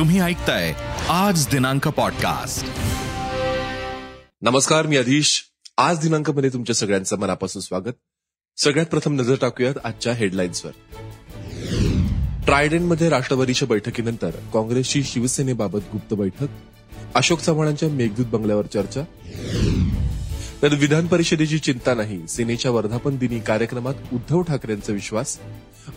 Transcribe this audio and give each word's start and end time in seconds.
तुम्ही 0.00 0.20
ऐकताय 0.20 0.72
आज 1.08 1.46
दिनांक 1.46 1.88
पॉडकास्ट 1.88 2.66
नमस्कार 4.42 4.86
मी 4.86 4.96
अधीश 4.96 5.44
आज 5.78 5.98
दिनांकमध्ये 5.98 6.50
तुमच्या 6.52 6.74
सगळ्यांचं 6.74 7.18
मनापासून 7.18 7.62
स्वागत. 7.62 7.92
सगळ्यात 8.56 8.86
प्रथम 8.86 9.12
नजर 9.12 9.34
टाकूयात 9.40 9.74
आजच्या 9.84 10.12
हेडलाईन्सवर 10.12 10.70
ट्रायडेनमध्ये 12.44 13.08
राष्ट्रवादीच्या 13.08 13.68
बैठकीनंतर 13.68 14.30
काँग्रेसची 14.30 15.02
शिवसेनेबाबत 15.02 15.80
गुप्त 15.92 16.14
बैठक 16.14 16.46
अशोक 17.14 17.40
चव्हाणांच्या 17.40 17.88
मेघदूत 17.88 18.26
बंगल्यावर 18.26 18.66
चर्चा. 18.66 19.02
तर 20.62 20.74
विधान 20.74 21.06
परिषदेची 21.06 21.58
चिंता 21.58 21.94
नाही 21.94 22.28
सेनेच्या 22.28 22.70
वर्धापन 22.70 23.16
दिनी 23.16 23.40
कार्यक्रमात 23.40 23.94
उद्धव 24.12 24.42
ठाकरेंचा 24.42 24.92
विश्वास. 24.92 25.38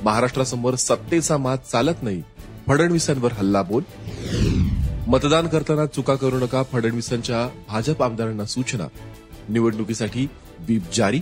महाराष्ट्रासमोर 0.02 0.76
सत्तेचा 0.76 1.38
मात 1.38 1.58
चालत 1.72 2.04
नाही 2.04 2.23
फडणवीसांवर 2.67 3.31
हल्ला 3.31 3.62
बोल. 3.62 3.84
मतदान 5.08 5.48
करताना 5.48 5.85
चुका 5.85 6.16
करू 6.16 6.40
नका 6.40 6.63
फडणवीसांच्या 6.63 7.63
भाजप 7.67 8.04
आमदारांना 8.04 8.45
सूचना. 8.45 8.88
निवडणुकीसाठी 9.49 10.27
बीप 10.59 10.81
जारी. 10.94 11.20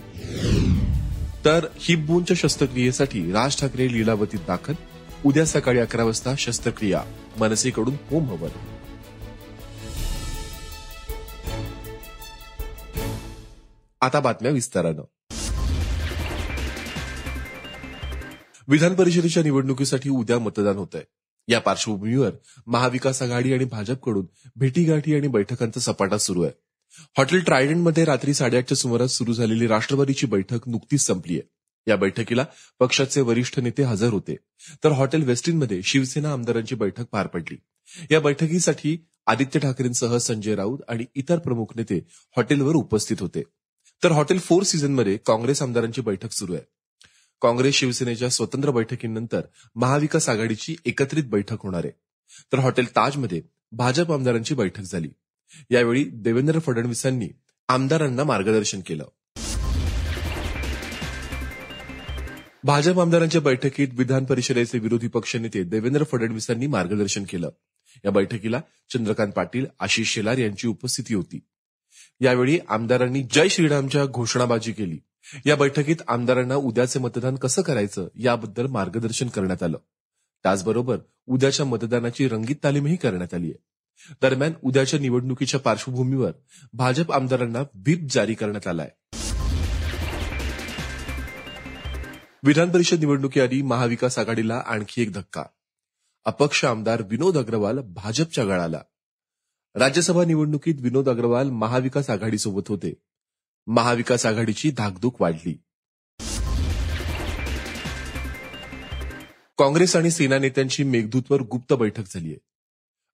तर 1.44 1.66
हिपबूनच्या 1.76 2.36
शस्त्रक्रियेसाठी 2.40 3.32
राज 3.32 3.60
ठाकरे 3.60 3.92
लीलावतीत 3.92 4.38
दाखल. 4.46 4.72
उद्या 5.24 5.46
सकाळी 5.46 5.78
अकरा 5.78 6.04
वाजता 6.04 6.34
शस्त्रक्रिया. 6.38 7.02
मनसेकडून 7.40 7.94
होम 8.10 8.26
हवन. 8.26 8.48
आता 14.00 14.20
बातम्या 14.20 14.50
विस्तारानं. 14.50 15.02
विधान 18.68 18.94
परिषदेच्या 18.94 19.42
निवडणुकीसाठी 19.42 20.10
उद्या 20.10 20.38
मतदान 20.38 20.76
होत 20.76 20.94
आहे 20.94 21.21
या 21.48 21.60
पार्श्वभूमीवर 21.60 22.30
महाविकास 22.66 23.22
आघाडी 23.22 23.52
आणि 23.52 23.64
भाजपकडून 23.64 24.26
भेटीगाठी 24.56 25.14
आणि 25.14 25.28
बैठकांचा 25.28 25.80
सपाटा 25.80 26.18
सुरू 26.18 26.42
आहे. 26.42 26.52
हॉटेल 27.16 27.40
ट्रायडंटमध्ये 27.40 28.04
रात्री 28.04 28.34
साडेआठच्या 28.34 28.76
सुमारास 28.76 29.10
सुरू 29.10 29.32
झालेली 29.32 29.66
राष्ट्रवादीची 29.66 30.26
बैठक 30.26 30.68
नुकतीच 30.68 31.00
संपली 31.00 31.34
आहे. 31.34 31.48
या 31.86 31.96
बैठकीला 31.96 32.44
पक्षाचे 32.80 33.20
वरिष्ठ 33.20 33.58
नेते 33.58 33.82
हजर 33.82 34.12
होते. 34.12 34.36
तर 34.84 34.92
हॉटेल 34.92 35.22
वेस्टिनमध्ये 35.22 35.82
शिवसेना 35.82 36.32
आमदारांची 36.32 36.74
बैठक 36.74 37.04
पार 37.12 37.26
पडली. 37.26 37.56
या 38.10 38.20
बैठकीसाठी 38.20 39.06
आदित्य 39.26 39.60
ठाकरेंसह 39.60 40.16
संजय 40.16 40.54
राऊत 40.54 40.78
आणि 40.88 41.04
इतर 41.14 41.38
प्रमुख 41.38 41.66
नेते 41.76 42.06
हॉटेलवर 42.36 42.74
उपस्थित 42.74 43.16
होते. 43.20 43.42
तर 44.04 44.12
हॉटेल 44.12 44.38
फोर 44.38 44.62
सीझनमध्ये 44.62 45.16
काँग्रेस 45.16 45.62
आमदारांची 45.62 46.00
बैठक 46.00 46.32
सुरू 46.32 46.54
आहे. 46.54 46.62
काँग्रेस 47.42 47.74
शिवसेनेच्या 47.74 48.30
स्वतंत्र 48.30 48.70
बैठकीनंतर 48.70 49.40
महाविकास 49.74 50.28
आघाडीची 50.28 50.76
एकत्रित 50.84 51.24
बैठक 51.24 51.56
होणार 51.60 51.80
आहे. 51.84 51.90
तर 52.52 52.58
हॉटेल 52.58 52.90
ताजमध्ये 52.90 53.42
भाजप 53.72 54.12
आमदारांची 54.12 54.54
बैठक 54.54 54.82
झाली. 54.82 55.08
यावेळी 55.70 56.04
देवेंद्र 56.04 56.58
फडणवीसांनी 56.58 57.28
आमदारांना 57.68 58.24
मार्गदर्शन 58.24 58.80
केलं. 58.80 59.04
भाजप 62.64 63.00
आमदारांच्या 63.00 63.40
बैठकीत 63.40 63.88
विधान 63.92 64.24
परिषदेचे 64.24 64.78
विरोधी 64.78 65.08
पक्षनेते 65.08 65.62
देवेंद्र 65.62 66.04
फडणवीसांनी 66.04 66.66
मार्गदर्शन 66.66 67.24
केलं. 67.24 67.50
या 68.04 68.10
बैठकीला 68.10 68.60
चंद्रकांत 68.92 69.32
पाटील 69.32 69.66
आशिष 69.80 70.14
शेलार 70.14 70.38
यांची 70.38 70.68
उपस्थिती 70.68 71.14
होती. 71.14 71.40
यावेळी 72.20 72.58
आमदारांनी 72.68 73.22
जय 73.22 73.48
श्रीरामच्या 73.48 74.06
घोषणाबाजी 74.06 74.72
केली. 74.72 74.98
या 75.46 75.56
बैठकीत 75.56 75.96
आमदारांना 76.08 76.54
उद्याचे 76.54 76.98
मतदान 76.98 77.36
कसं 77.36 77.62
करायचं 77.62 78.08
याबद्दल 78.14 78.66
मार्गदर्शन 78.66 79.28
करण्यात 79.28 79.62
आलं. 79.62 79.78
त्याचबरोबर 80.42 80.98
उद्याच्या 81.26 81.66
मतदानाची 81.66 82.28
रंगीत 82.28 82.56
तालीमही 82.64 82.96
करण्यात 82.96 83.34
आली 83.34 83.46
आहे 83.46 83.62
दरम्यान 84.22 84.52
उद्याच्या 84.62 85.00
निवडणुकीच्या 85.00 85.60
पार्श्वभूमीवर 85.60 86.32
भाजप 86.72 87.12
आमदारांना 87.12 87.60
व्हीप 87.60 88.06
जारी 88.10 88.34
करण्यात 88.34 88.66
आलाय. 88.66 88.90
विधान 92.44 92.70
परिषद 92.70 92.98
निवडणुकीआधी 92.98 93.62
महाविकास 93.62 94.18
आघाडीला 94.18 94.62
आणखी 94.66 95.02
एक 95.02 95.12
धक्का. 95.12 95.42
अपक्ष 96.24 96.64
आमदार 96.64 97.02
विनोद 97.02 97.38
अग्रवाल 97.38 97.78
भाजपच्या 97.78 98.44
गळाला. 98.44 98.80
राज्यसभा 99.74 100.24
निवडणुकीत 100.24 100.74
विनोद 100.80 101.08
अग्रवाल 101.08 101.50
महाविकास 101.50 102.10
आघाडीसोबत 102.10 102.68
होते. 102.68 102.94
महाविकास 103.66 104.26
आघाडीची 104.26 104.70
धाकधूक 104.70 105.22
वाढली. 105.22 105.52
काँग्रेस 109.58 109.96
आणि 109.96 110.10
सेना 110.10 110.38
नेत्यांची 110.38 110.84
मेघदूतवर 110.84 111.40
गुप्त 111.40 111.72
बैठक 111.72 112.02
झालीय. 112.06 112.36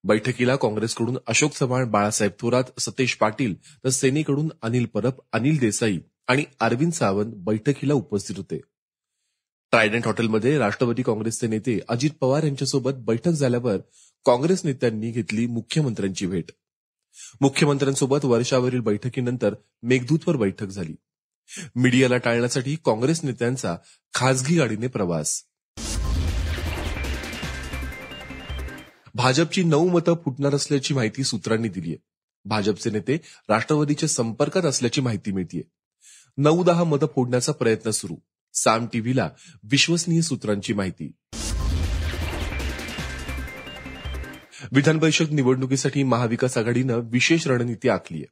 बैठकीला 0.03 0.55
काँग्रेसकडून 0.55 1.17
अशोक 1.27 1.51
चव्हाण 1.51 1.91
बाळासाहेब 1.91 2.31
थोरात 2.39 2.79
सतेश 2.79 3.15
पाटील 3.15 3.53
तर 3.83 3.89
सेनेकडून 3.89 4.51
अनिल 4.61 4.85
परब 4.85 5.11
अनिल 5.33 5.57
देसाई 5.57 5.99
आणि 6.27 6.43
अरविंद 6.59 6.91
सावंत 6.91 7.33
बैठकीला 7.35 7.93
उपस्थित 7.93 8.37
होते. 8.37 8.57
ट्रायडंट 9.71 10.05
हॉटेलमध्ये 10.05 10.57
राष्ट्रवादी 10.57 11.01
काँग्रेसचे 11.01 11.47
नेते 11.47 11.79
अजित 11.89 12.09
पवार 12.21 12.43
यांच्यासोबत 12.43 12.91
बैठक 12.95 13.31
झाल्यावर 13.31 13.77
काँग्रेस 14.25 14.65
नेत्यांनी 14.65 15.11
घेतली 15.11 15.47
मुख्यमंत्र्यांची 15.47 16.27
भेट. 16.27 16.51
मुख्यमंत्र्यांसोबत 17.41 18.25
वर्षावरील 18.25 18.79
बैठकीनंतर 18.79 19.55
मेघदूतवर 19.83 20.35
बैठक 20.35 20.65
झाली. 20.65 20.95
मीडियाला 21.75 22.17
टाळण्यासाठी 22.17 22.75
काँग्रेस 22.85 23.23
नेत्यांचा 23.23 23.77
खासगी 24.13 24.55
गाडीने 24.55 24.87
प्रवास. 24.87 25.43
भाजपची 29.15 29.63
नऊ 29.63 29.89
मतं 29.89 30.15
फुटणार 30.25 30.55
असल्याची 30.55 30.93
माहिती 30.93 31.23
सूत्रांनी 31.23 31.69
दिली 31.69 31.89
आहे 31.89 31.97
भाजपचे 32.45 32.89
नेते 32.89 33.17
राष्ट्रवादीच्या 33.49 34.09
संपर्कात 34.09 34.63
असल्याची 34.63 35.01
माहिती 35.01 35.31
मिळतीये. 35.31 35.63
नऊ 36.37 36.63
दहा 36.63 36.83
मतं 36.83 37.07
फोडण्याचा 37.15 37.51
प्रयत्न 37.51 37.91
सुरू. 37.91 38.15
साम 38.53 38.85
टीव्हीला 38.85 39.29
विश्वसनीय 39.63 40.21
सूत्रांची 40.21 40.73
माहिती. 40.73 41.11
विधान 44.71 44.99
परिषद 44.99 45.31
निवडणुकीसाठी 45.31 46.03
महाविकास 46.03 46.57
आघाडीनं 46.57 46.99
विशेष 47.03 47.47
रणनीती 47.47 47.89
आखली 47.89 48.17
आहे 48.17 48.25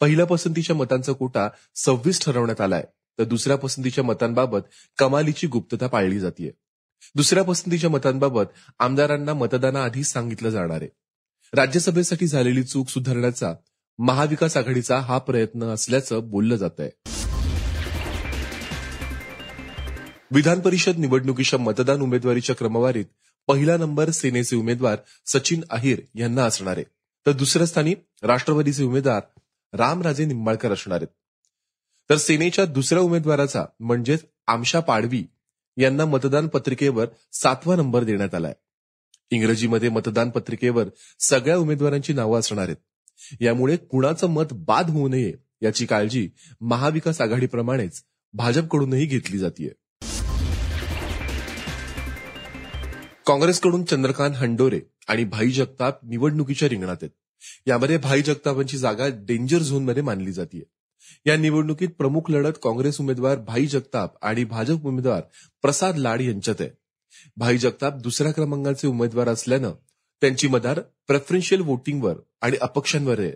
पहिल्या 0.00 0.26
पसंतीच्या 0.26 0.76
मतांचा 0.76 1.12
कोटा 1.12 1.48
सव्वीस 1.74 2.20
ठरवण्यात 2.24 2.60
आलाय 2.60 2.84
तर 3.18 3.24
दुसऱ्या 3.24 3.56
पसंतीच्या 3.56 4.04
मतांबाबत 4.04 4.60
कमालीची 4.98 5.46
गुप्तता 5.46 5.86
पाळली 5.86 6.18
जाते 6.20 6.50
दुसऱ्या 7.14 7.44
पसंतीच्या 7.44 7.90
मतांबाबत 7.90 8.46
आमदारांना 8.78 9.34
मतदानाआधीच 9.34 10.06
सांगितलं 10.06 10.50
जाणार 10.50 10.80
आहे. 10.80 10.88
राज्यसभेसाठी 11.52 12.26
झालेली 12.26 12.62
चूक 12.62 12.88
सुधारण्याचा 12.88 13.52
महाविकास 13.98 14.56
आघाडीचा 14.56 14.98
हा 14.98 15.18
प्रयत्न 15.18 15.62
असल्याचं 15.64 16.28
बोललं 16.30 16.56
जात 16.56 16.80
आहे 16.80 16.90
विधान 20.32 20.60
परिषद 20.60 20.98
निवडणुकीच्या 20.98 21.58
मतदान 21.58 22.00
उमेदवारीच्या 22.00 22.56
क्रमवारीत 22.56 23.04
पहिला 23.46 23.76
नंबर 23.76 24.10
सेनेचे 24.10 24.56
उमेदवार 24.56 24.96
सचिन 25.26 25.64
अहिर 25.70 26.00
यांना 26.14 26.44
असणार 26.44 26.76
आहे. 26.76 26.84
तर 27.26 27.32
दुसऱ्या 27.32 27.66
स्थानी 27.66 27.94
राष्ट्रवादीचे 28.22 28.84
उमेदवार 28.84 29.22
रामराजे 29.72 30.24
निंबाळकर 30.24 30.72
असणार 30.72 30.96
आहेत. 30.96 31.08
तर 32.10 32.16
सेनेच्या 32.16 32.64
दुसऱ्या 32.64 33.02
उमेदवाराचा 33.02 33.64
म्हणजेच 33.80 34.24
आमशा 34.46 34.80
पाडवी 34.80 35.24
यांना 35.76 36.04
मतदान 36.04 36.48
पत्रिकेवर 36.48 37.06
सातवा 37.32 37.76
नंबर 37.76 38.04
देण्यात 38.04 38.34
आलाय. 38.34 38.54
इंग्रजीमध्ये 39.30 39.88
मतदान 39.88 40.30
पत्रिकेवर 40.30 40.88
सगळ्या 41.20 41.56
उमेदवारांची 41.56 42.12
नावं 42.12 42.38
असणार 42.38 42.64
आहेत. 42.64 42.76
यामुळे 43.40 43.76
कुणाचं 43.76 44.26
मत 44.26 44.52
बाद 44.52 44.90
होऊ 44.90 45.08
नये 45.08 45.32
याची 45.62 45.86
काळजी 45.86 46.30
महाविकास 46.60 47.20
आघाडीप्रमाणेच 47.20 48.02
भाजपकडूनही 48.32 49.06
घेतली 49.06 49.38
जाते 49.38 49.72
काँग्रेसकडून 53.30 53.84
चंद्रकांत 53.84 54.34
हंडोरे 54.34 54.80
आणि 55.08 55.24
भाई 55.24 55.50
जगताप 55.50 55.98
निवडणुकीच्या 56.04 56.68
रिंगणात 56.68 56.96
आहेत. 57.02 57.10
यामध्ये 57.66 57.98
भाई 57.98 58.22
जगतापांची 58.22 58.78
जागा 58.78 59.06
डेंजर 59.08 59.58
झोनमध्ये 59.58 60.02
मानली 60.02 60.32
जाते 60.32 60.62
या 61.26 61.36
निवडणुकीत 61.36 61.88
प्रमुख 61.88 62.30
लढत 62.30 62.58
काँग्रेस 62.62 63.00
उमेदवार 63.00 63.36
भाई 63.36 63.66
जगताप 63.66 64.14
आणि 64.22 64.44
भाजप 64.44 64.86
उमेदवार 64.86 65.20
प्रसाद 65.62 65.96
लाड 65.96 66.20
यांच्यात 66.20 66.60
आहे. 66.60 66.70
भाई 67.36 67.58
जगताप 67.58 67.94
दुसऱ्या 67.94 68.32
क्रमांकाचे 68.32 68.88
उमेदवार 68.88 69.28
असल्यानं 69.28 69.72
त्यांची 70.20 70.48
मदार 70.48 70.80
प्रेफरन्शियल 70.80 71.60
वोटिंगवर 71.60 72.14
आणि 72.40 72.56
अपक्षांवर 72.60 73.20
आहे. 73.20 73.32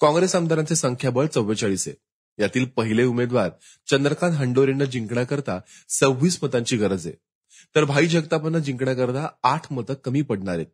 काँग्रेस 0.00 0.34
आमदारांचे 0.34 0.76
संख्याबळ 0.76 1.26
चव्वेचाळीस 1.26 1.88
आहे. 1.88 1.96
यातील 2.42 2.64
पहिले 2.64 3.04
उमेदवार 3.04 3.50
चंद्रकांत 3.90 4.34
हंडोरेंना 4.34 4.84
जिंकण्याकरता 4.84 5.60
सव्वीस 5.88 6.38
मतांची 6.42 6.76
गरज 6.76 7.06
आहे. 7.06 7.16
तर 7.76 7.84
भाई 7.84 8.06
जगतापांना 8.06 8.58
जिंकण्याकरता 8.58 9.28
आठ 9.42 9.72
मतं 9.72 9.94
कमी 9.94 10.22
पडणार 10.22 10.54
आहेत. 10.54 10.66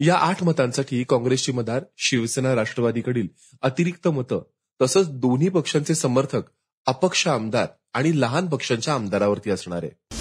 या 0.00 0.16
आठ 0.16 0.42
मतांसाठी 0.42 1.04
काँग्रेसची 1.04 1.52
मदार 1.52 1.84
शिवसेना 1.96 2.54
राष्ट्रवादीकडील 2.54 3.28
अतिरिक्त 3.62 4.08
मतं 4.08 4.42
तसंच 4.82 5.10
दोन्ही 5.10 5.48
पक्षांचे 5.48 5.94
समर्थक 5.94 6.42
अपक्ष 6.86 7.28
आमदार 7.28 7.66
आणि 7.94 8.20
लहान 8.20 8.46
पक्षांच्या 8.46 8.94
आमदारावरती 8.94 9.50
असणार 9.50 9.84
आहे. 9.84 10.16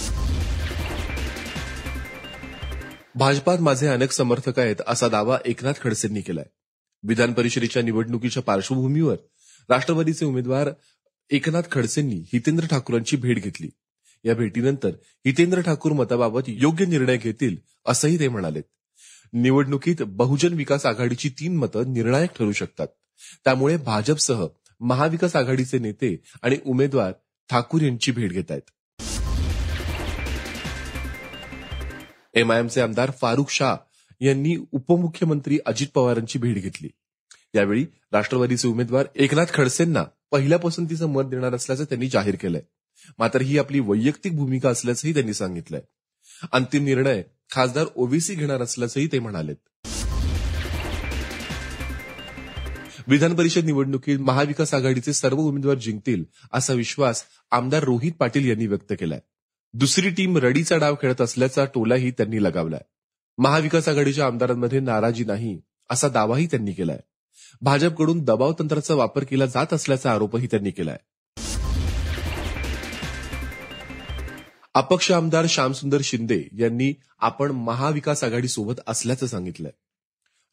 भाजपात 3.16 3.58
माझे 3.58 3.88
अनेक 3.88 4.12
समर्थक 4.12 4.60
आहेत 4.60 4.76
असा 4.88 5.08
दावा 5.08 5.38
एकनाथ 5.46 5.74
खडसेंनी 5.82 6.22
केलाय. 6.22 6.46
विधान 7.04 7.34
परिषदेच्या 7.34 7.82
निवडणुकीच्या 7.82 8.44
पार्श्वभूमीवर 8.44 9.16
राष्ट्रवादीचे 9.70 10.26
उमेदवार 10.26 10.70
एकनाथ 11.30 11.62
खडसेंनी 11.72 12.16
हितेंद्र 12.16 12.66
ठाकूरांची 12.66 13.18
भेट 13.18 13.44
घेतली. 13.44 13.70
या 14.24 14.36
भेटीनंतर 14.36 14.90
हितेंद्र 15.26 15.62
ठाकूर 15.62 15.92
मताबाबत 15.92 16.42
योग्य 16.48 16.86
निर्णय 16.86 17.18
घेतील 17.18 17.56
असंही 17.86 18.20
ते 18.20 18.28
म्हणालेत. 18.28 18.64
निवडणुकीत 19.34 19.96
बहुजन 20.02 20.54
विकास 20.54 20.86
आघाडीची 20.86 21.30
तीन 21.30 21.58
मतं 21.58 21.94
निर्णायक 21.94 22.30
ठरू 22.38 22.52
शकतात. 22.52 22.88
त्यामुळे 23.44 23.78
भाजपसह 23.78 24.48
महाविकास 24.80 25.36
आघाडीचे 25.36 25.80
नेते 25.80 26.22
आणि 26.42 26.58
उमेदवार 26.66 27.12
ठाकूर 27.50 27.82
यांची 27.82 28.12
भेट 28.12 28.32
घेत 28.32 28.52
आहेत. 28.52 28.70
एमआयएमचे 32.34 32.82
आमदार 32.82 33.12
फारुख 33.22 33.46
शाह 33.50 33.76
यांनी 34.22 34.56
उपमुख्यमंत्री 34.72 35.60
अजित 35.66 35.88
पवारांची 35.96 36.40
भेट 36.40 36.56
घेतली. 36.56 36.90
यावेळी 37.56 37.86
राष्ट्रवादीचे 38.12 38.68
उमेदवार 38.68 39.06
एकनाथ 39.16 39.46
खडसेंना 39.54 40.04
पहिल्या 40.32 40.60
पसंतीचं 40.60 41.10
मत 41.10 41.24
देणार 41.24 41.54
असल्याचं 41.54 41.84
त्यांनी 41.84 42.10
जाहीर 42.10 42.36
केलंय. 42.36 42.62
मात्र 43.18 43.42
ही 43.42 43.58
आपली 43.58 43.80
वैयक्तिक 43.80 44.36
भूमिका 44.36 44.70
असल्याचंही 44.70 45.14
त्यांनी 45.14 45.34
सांगितलंय. 45.34 45.82
अंतिम 46.52 46.84
निर्णय 46.84 47.24
खासदार 47.52 47.86
ओबीसी 47.96 48.36
घेणार 48.36 48.62
असल्याचंही 48.62 49.08
ते 49.12 49.20
म्हणालेत. 49.20 49.56
विधान 53.08 53.36
परिषद 53.36 53.64
निवडणुकीत 53.64 54.20
महाविकास 54.20 54.74
आघाडीचे 54.74 55.14
सर्व 55.14 55.38
उमेदवार 55.38 55.76
जिंकतील 55.76 56.24
असा 56.54 56.74
विश्वास 56.74 57.24
आमदार 57.52 57.84
रोहित 57.84 58.12
पाटील 58.12 58.50
यांनी 58.50 58.68
व्यक्त 58.68 58.94
केलाय. 59.00 59.20
दुसरी 59.74 60.10
टीम 60.10 60.38
रडीचा 60.38 60.78
डाव 60.78 60.96
खेळत 61.02 61.22
असल्याचा 61.22 61.66
टोलाही 61.66 62.12
त्यांनी 62.12 62.44
लगावलाय. 62.44 62.82
महाविकास 63.38 63.88
आघाडीच्या 63.88 64.26
आमदारांमध्ये 64.26 64.80
नाराजी 64.80 65.24
नाही 65.24 65.62
असा 65.90 66.08
दावाही 66.08 66.46
त्यांनी 66.46 66.72
केलाय. 66.72 67.00
भाजपकडून 67.62 68.24
दबाव 68.24 68.54
तंत्राचा 68.60 68.94
वापर 68.94 69.24
केला 69.24 69.46
जात 69.46 69.74
असल्याचा 69.74 70.12
आरोपही 70.12 70.48
त्यांनी 70.48 70.72
केलाय. 70.72 70.98
अपक्ष 74.76 75.12
आमदार 75.12 75.46
श्यामसुंदर 75.50 75.98
शिंदे 76.04 76.44
यांनी 76.58 76.94
आपण 77.20 77.52
महाविकास 77.52 78.24
आघाडी 78.24 78.48
सोबत 78.48 78.74
असल्याचं 78.88 79.28
सांगितलंय. 79.28 79.72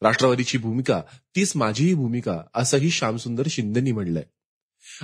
राष्ट्रवादीची 0.01 0.57
भूमिका 0.57 1.01
तीच 1.35 1.53
माझीही 1.55 1.93
भूमिका 1.93 2.41
असंही 2.55 2.91
श्यामसुंदर 2.91 3.43
शिंदेनी 3.49 3.91
म्हणलंय. 3.91 4.23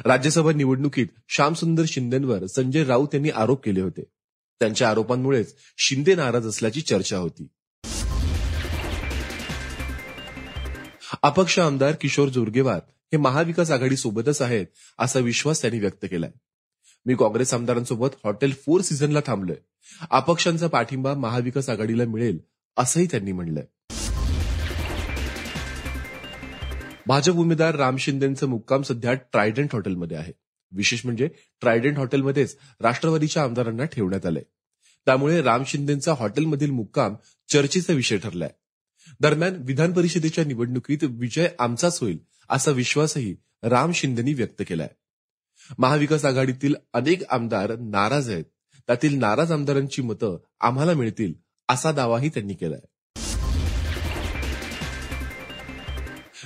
राज्यसभा 0.06 0.52
निवडणुकीत 0.52 1.08
श्यामसुंदर 1.30 1.84
शिंदेवर 1.88 2.46
संजय 2.46 2.84
राऊत 2.84 3.08
यांनी 3.14 3.30
आरोप 3.30 3.64
केले 3.64 3.82
होते. 3.82 4.04
त्यांच्या 4.60 4.90
आरोपांमुळेच 4.90 5.56
शिंदे 5.78 6.16
नाराज 6.16 6.48
असल्याची 6.48 6.82
चर्चा 6.82 7.18
होती. 7.18 7.48
अपक्ष 11.24 11.60
आमदार 11.60 11.92
किशोर 12.02 12.30
जोरगेवार 12.30 12.80
हे 12.88 13.18
महाविकास 13.18 13.72
आघाडी 13.72 13.98
सोबतच 13.98 14.42
आहेत 14.42 14.66
असा 15.00 15.20
विश्वास 15.20 15.62
त्यांनी 15.62 15.80
व्यक्त 15.80 16.06
केलाय. 16.06 16.32
मी 17.08 17.16
काँग्रेस 17.16 17.54
आमदारांसोबत 17.54 18.08
हॉटेल 18.24 18.54
फोर 18.66 18.82
सीझनला 18.82 19.20
थांबलोय. 19.26 19.56
अपक्षांचा 20.12 20.68
पाठिंबा 20.68 21.14
महाविकास 21.14 21.70
आघाडीला 21.70 22.06
मिळेल 22.06 22.40
असंही 22.78 23.08
त्यांनी 23.12 23.32
म्हणलंय. 23.32 23.64
भाजप 27.08 27.34
उमेदवार 27.34 27.76
राम 27.76 27.98
शिंदेचं 27.98 28.48
मुक्काम 28.48 28.82
सध्या 28.82 29.14
ट्रायडंट 29.14 29.70
हॉटेलमध्ये 29.74 30.18
आहे. 30.18 30.34
विशेष 30.72 31.02
म्हणजे 31.06 31.30
ट्रायडंट 31.62 31.98
हॉटेलमध्येच 31.98 32.58
राष्ट्रवादीच्या 32.80 33.44
आमदारांना 33.44 33.86
ठेवण्यात 33.86 34.26
आलंय. 34.26 34.44
त्यामुळे 35.06 35.42
राम 35.42 35.64
शिंदेचा 35.68 36.14
हॉटेलमधील 36.14 36.72
मुक्काम 36.72 37.16
चर्चेचा 37.50 37.94
विषय 37.94 38.18
ठरलाय. 38.18 38.50
दरम्यान 39.20 39.56
विधान 39.60 39.94
परिषदेच्या 39.94 40.44
निवडणुकीत 40.44 40.98
विजय 41.04 41.48
आमचाच 41.60 42.00
होईल 42.02 42.18
असा 42.50 42.72
विश्वासही 42.72 43.36
राम 43.64 43.92
शिंदेनी 43.92 44.34
व्यक्त 44.34 44.64
केलाय. 44.68 44.90
महाविकास 45.78 46.26
आघाडीतील 46.26 46.76
अनेक 46.94 47.24
आमदार 47.30 47.76
नाराज 47.76 48.30
आहेत. 48.30 48.44
त्यातील 48.88 49.20
नाराज 49.20 49.52
आमदारांची 49.52 50.02
मतं 50.02 50.38
आम्हाला 50.62 50.94
मिळतील 50.94 51.34
असा 51.70 51.92
दावाही 51.92 52.30
त्यांनी 52.30 52.54
केलाय. 52.54 52.80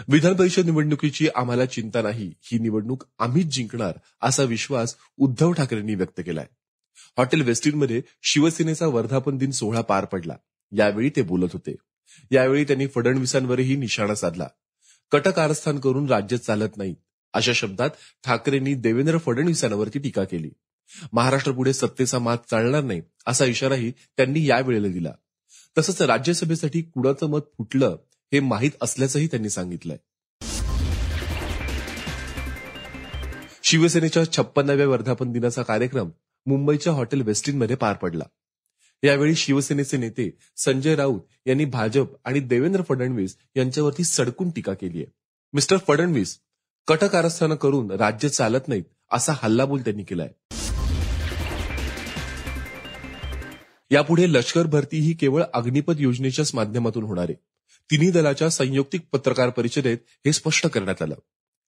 विधान 0.07 0.33
परिषद 0.33 0.65
निवडणुकीची 0.65 1.27
आम्हाला 1.35 1.65
चिंता 1.65 2.01
नाही 2.01 2.33
ही 2.41 2.59
निवडणूक 2.59 3.03
आम्हीच 3.19 3.45
जिंकणार 3.45 3.93
असा 4.21 4.43
विश्वास 4.43 4.95
उद्धव 5.17 5.51
ठाकरेंनी 5.51 5.95
व्यक्त 5.95 6.21
केलाय. 6.25 6.45
हॉटेल 7.17 7.41
वेस्टिनमध्ये 7.41 8.01
शिवसेनेचा 8.23 8.87
वर्धापन 8.87 9.37
दिन 9.37 9.51
सोहळा 9.51 9.81
पार 9.81 10.05
पडला. 10.05 10.35
यावेळी 10.71 11.09
ते 11.15 11.21
बोलत 11.21 11.49
होते. 11.53 11.75
यावेळी 12.31 12.63
त्यांनी 12.63 12.87
फडणवीसांवरही 12.87 13.75
निशाणा 13.75 14.15
साधला. 14.15 14.47
कटक 15.11 15.39
आरस्थान 15.39 15.79
करून 15.79 16.09
राज्य 16.09 16.37
चालत 16.37 16.77
नाही 16.77 16.95
अशा 17.33 17.51
शब्दात 17.55 17.89
ठाकरेंनी 18.23 18.73
देवेंद्र 18.73 19.17
फडणवीसांवरती 19.17 19.99
टीका 19.99 20.23
केली. 20.23 20.49
महाराष्ट्र 21.13 21.51
पुढे 21.51 21.73
सत्तेचा 21.73 22.19
मात 22.19 22.37
चालणार 22.49 22.83
नाही 22.83 23.01
असा 23.27 23.45
इशाराही 23.45 23.91
त्यांनी 24.17 24.45
यावेळेला 24.47 24.87
दिला. 24.87 25.11
तसंच 25.77 26.01
राज्यसभेसाठी 26.01 26.81
कुणाचं 26.81 27.29
मत 27.29 27.41
फुटलं 27.57 27.95
हे 28.31 28.39
माहीत 28.39 28.71
असल्याचंही 28.81 29.27
त्यांनी 29.27 29.49
सांगितलंय. 29.49 29.97
शिवसेनेच्या 33.63 34.23
छप्पन्नाव्या 34.33 34.87
वर्धापन 34.87 35.31
दिनाचा 35.31 35.63
कार्यक्रम 35.63 36.09
मुंबईच्या 36.45 36.93
हॉटेल 36.93 37.21
वेस्टिनमध्ये 37.21 37.75
पार 37.75 37.95
पडला. 37.95 38.23
यावेळी 39.03 39.35
शिवसेनेचे 39.35 39.97
नेते 39.97 40.29
संजय 40.57 40.95
राऊत 40.95 41.21
यांनी 41.45 41.65
भाजप 41.65 42.07
आणि 42.25 42.39
देवेंद्र 42.39 42.81
फडणवीस 42.89 43.35
यांच्यावरती 43.55 44.03
सडकून 44.03 44.49
टीका 44.49 44.73
केली 44.73 44.97
आहे 44.97 45.11
मिस्टर 45.53 45.77
फडणवीस 45.77 46.37
कटकारस्थानं 46.87 47.55
करून 47.55 47.91
राज्य 47.91 48.29
चालत 48.29 48.67
नाहीत 48.67 48.83
असा 49.11 49.33
हल्लाबोल 49.43 49.81
त्यांनी 49.81 50.03
केलाय. 50.03 50.29
यापुढे 53.91 54.31
लष्कर 54.33 54.67
भरती 54.67 54.97
ही 54.97 55.13
केवळ 55.13 55.43
अग्निपथ 55.53 55.93
योजनेच्याच 55.99 56.55
माध्यमातून 56.55 57.03
होणार 57.03 57.23
आहे. 57.23 57.33
तिन्ही 57.91 58.11
दलाच्या 58.11 58.49
संयुक्तिक 58.49 59.01
पत्रकार 59.11 59.49
परिषदेत 59.49 59.97
हे 60.25 60.33
स्पष्ट 60.33 60.67
करण्यात 60.67 61.01
आलं. 61.01 61.15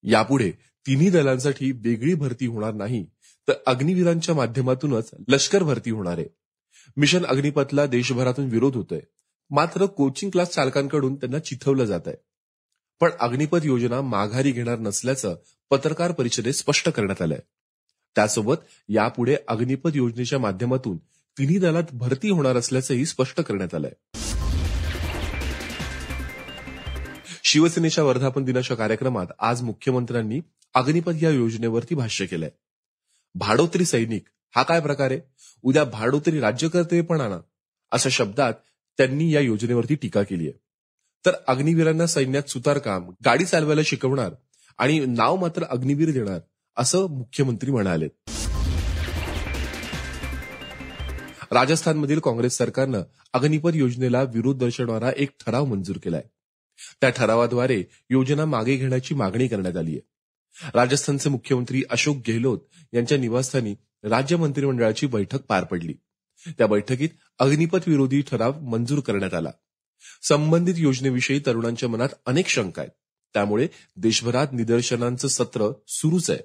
यापुढे 0.04 0.52
तिन्ही 0.88 1.10
दलांसाठी 1.10 1.72
वेगळी 1.72 2.14
भरती 2.14 2.46
होणार 2.46 2.74
नाही 2.74 3.06
तर 3.48 3.54
अग्निवीरांच्या 3.66 4.36
माध्यमातूनच 4.36 5.12
लष्कर 5.28 5.64
भरती 5.64 5.92
होणार 5.92 6.18
आहे. 6.18 6.28
मिशन 6.98 7.26
अग्निपथला 7.26 7.86
देशभरातून 7.86 8.46
विरोध 8.46 8.76
होतोय. 8.76 9.00
मात्र 9.50 9.86
कोचिंग 9.86 10.32
क्लास 10.32 10.50
चालकांकडून 10.50 11.16
त्यांना 11.16 11.40
चिथवलं 11.40 11.86
जात 11.86 12.08
आहे 12.08 12.16
पण 13.00 13.10
अग्निपथ 13.20 13.60
योजना 13.64 14.02
माघारी 14.02 14.52
घेणार 14.52 14.80
नसल्याचं 14.80 15.36
पत्रकार 15.70 16.12
परिषदेत 16.12 16.54
स्पष्ट 16.54 16.90
करण्यात 16.90 17.22
आलंय. 17.22 17.40
त्यासोबत 18.16 18.56
यापुढे 18.90 19.36
अग्निपथ 19.48 19.90
योजनेच्या 19.96 20.40
माध्यमातून 20.40 20.98
तिन्ही 21.38 21.58
दलात 21.58 21.84
भरती 21.92 22.30
होणार 22.30 22.56
असल्याचंही 22.56 23.06
स्पष्ट 23.06 23.42
करण्यात 23.42 23.74
आलंय. 23.76 23.94
शिवसेनेच्या 27.44 28.04
वर्धापन 28.04 28.44
दिनाच्या 28.44 28.78
कार्यक्रमात 28.78 29.28
आज 29.40 29.62
मुख्यमंत्र्यांनी 29.62 30.40
अग्निपथ 30.74 31.12
या 31.22 31.30
योजनेवरती 31.30 31.96
भाष्य 31.96 32.26
केलंय. 32.26 32.50
भाडोत्री 33.36 33.86
सैनिक 33.86 34.26
हा 34.56 34.64
काय 34.64 34.82
प्रकार 34.82 35.12
आहे? 35.12 35.20
उद्या 35.64 35.84
भाडोत्री 35.84 36.40
राज्यकर्ते 36.40 37.02
पण 37.02 37.22
आणा 37.22 37.38
अशा 37.92 38.10
शब्दात 38.10 38.54
त्यांनी 38.98 39.34
या 39.34 39.42
योजनेवरती 39.42 39.96
टीका 39.96 40.24
केली 40.24 40.48
आहे 40.48 40.63
तर 41.26 41.32
अग्निवीरांना 41.48 42.08
सैन्यात 42.08 42.50
सुतारकाम 42.50 43.10
गाडी 43.26 43.46
चालवायला 43.46 43.82
शिकवणार 43.86 44.32
आणि 44.78 45.00
नाव 45.00 45.36
मात्र 45.36 45.64
अग्निवीर 45.64 46.12
देणार 46.12 46.40
असं 46.78 47.08
मुख्यमंत्री 47.10 47.72
म्हणाले. 47.72 48.08
राजस्थानमधील 51.52 52.20
काँग्रेस 52.20 52.58
सरकारनं 52.58 53.04
अग्निपथ 53.34 53.72
योजनेला 53.74 54.24
विरोध 54.24 54.58
दर्शवणारा 54.58 55.12
एक 55.18 55.30
ठराव 55.46 55.66
मंजूर 55.66 55.98
केलाय. 55.98 56.24
त्या 57.02 57.10
ठरावाद्वारे 57.10 57.84
योजना 58.10 58.46
मागे 58.46 58.76
घेण्याची 58.76 59.16
मागणी 59.16 59.48
करण्यात 59.48 59.78
आली 59.78 59.92
आहे 59.92 60.70
राजस्थानचे 60.74 61.30
मुख्यमंत्री 61.30 61.84
अशोक 61.90 62.18
गेहलोत 62.28 62.60
यांच्या 62.94 63.18
निवासस्थानी 63.18 63.76
राज्य 64.04 64.36
मंत्रिमंडळाची 64.36 65.08
बैठक 65.08 65.42
पार 65.42 65.64
पडली. 65.64 65.94
त्या 66.58 66.68
बैठकीत 66.68 67.10
अग्निपथ 67.40 67.88
विरोधी 67.88 68.22
ठराव 68.22 68.60
मंजूर 68.60 69.00
करण्यात 69.00 69.34
आला. 69.34 69.52
संबंधित 70.22 70.74
योजनेविषयी 70.78 71.42
तरुणांच्या 71.46 71.90
मनात 71.90 72.10
अनेक 72.26 72.48
शंका 72.48 72.82
आहेत. 72.82 72.92
त्यामुळे 73.34 73.68
देशभरात 73.96 74.48
निदर्शनांचं 74.54 75.28
सत्र 75.28 75.72
सुरूच 75.88 76.30
आहे. 76.30 76.40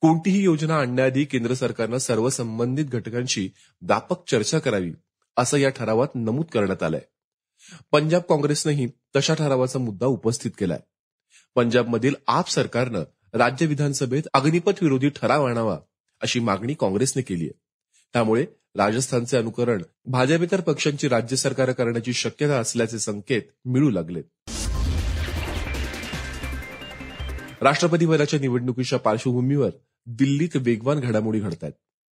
कोणतीही 0.00 0.42
योजना 0.42 0.76
आणण्याआधी 0.76 1.24
केंद्र 1.24 1.54
सरकारनं 1.54 1.98
सर्व 1.98 2.28
संबंधित 2.28 2.84
घटकांशी 2.84 3.50
व्यापक 3.82 4.28
चर्चा 4.28 4.58
करावी 4.58 4.92
असं 5.36 5.56
या 5.56 5.68
ठरावात 5.68 6.08
नमूद 6.14 6.46
करण्यात 6.46 6.82
आलंय. 6.82 7.00
पंजाब 7.92 8.22
काँग्रेसनंही 8.22 8.88
तशा 9.16 9.34
ठरावाचा 9.34 9.78
मुद्दा 9.78 10.06
उपस्थित 10.06 10.50
केलाय. 10.58 10.80
पंजाबमधील 11.54 12.14
आप 12.26 12.50
सरकारनं 12.50 13.04
राज्य 13.32 13.66
विधानसभेत 13.66 14.22
अग्निपथ 14.34 14.82
विरोधी 14.82 15.08
ठराव 15.08 15.44
आणावा 15.44 15.78
अशी 16.20 16.40
मागणी 16.40 16.74
काँग्रेसने 16.74 17.22
केली 17.22 17.44
आहे 17.44 17.63
त्यामुळे 18.14 18.46
राजस्थानचे 18.74 19.36
अनुकरण 19.36 19.82
भाजपेतर 20.04 20.60
पक्षांची 20.60 21.08
राज्य 21.08 21.36
सरकार 21.36 21.72
करण्याची 21.72 22.12
शक्यता 22.12 22.58
असल्याचे 22.58 22.98
संकेत 22.98 23.42
मिळू 23.64 23.90
लागलेत 23.90 24.24
राष्ट्रपती 27.62 28.06
पदाच्या 28.06 28.40
निवडणुकीच्या 28.40 28.98
पार्श्वभूमीवर 28.98 29.70
दिल्लीत 30.06 30.48
वेगवान 30.54 31.00
घडामोडी 31.00 31.40
घडत 31.40 31.62
आहेत 31.62 31.72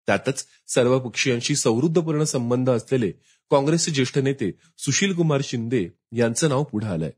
त्यातच 0.06 0.46
सर्व 0.68 0.98
पक्षीयांशी 0.98 1.56
सौहृदपूर्ण 1.56 2.22
संबंध 2.22 2.70
असलेले 2.70 3.10
काँग्रेसचे 3.50 3.92
ज्येष्ठ 3.92 4.18
नेते 4.18 4.50
सुशील 4.78 5.14
कुमार 5.14 5.40
शिंदे 5.44 5.88
यांचं 6.12 6.48
नाव 6.48 6.64
पुढे 6.64 6.86
आलंय. 6.86 7.10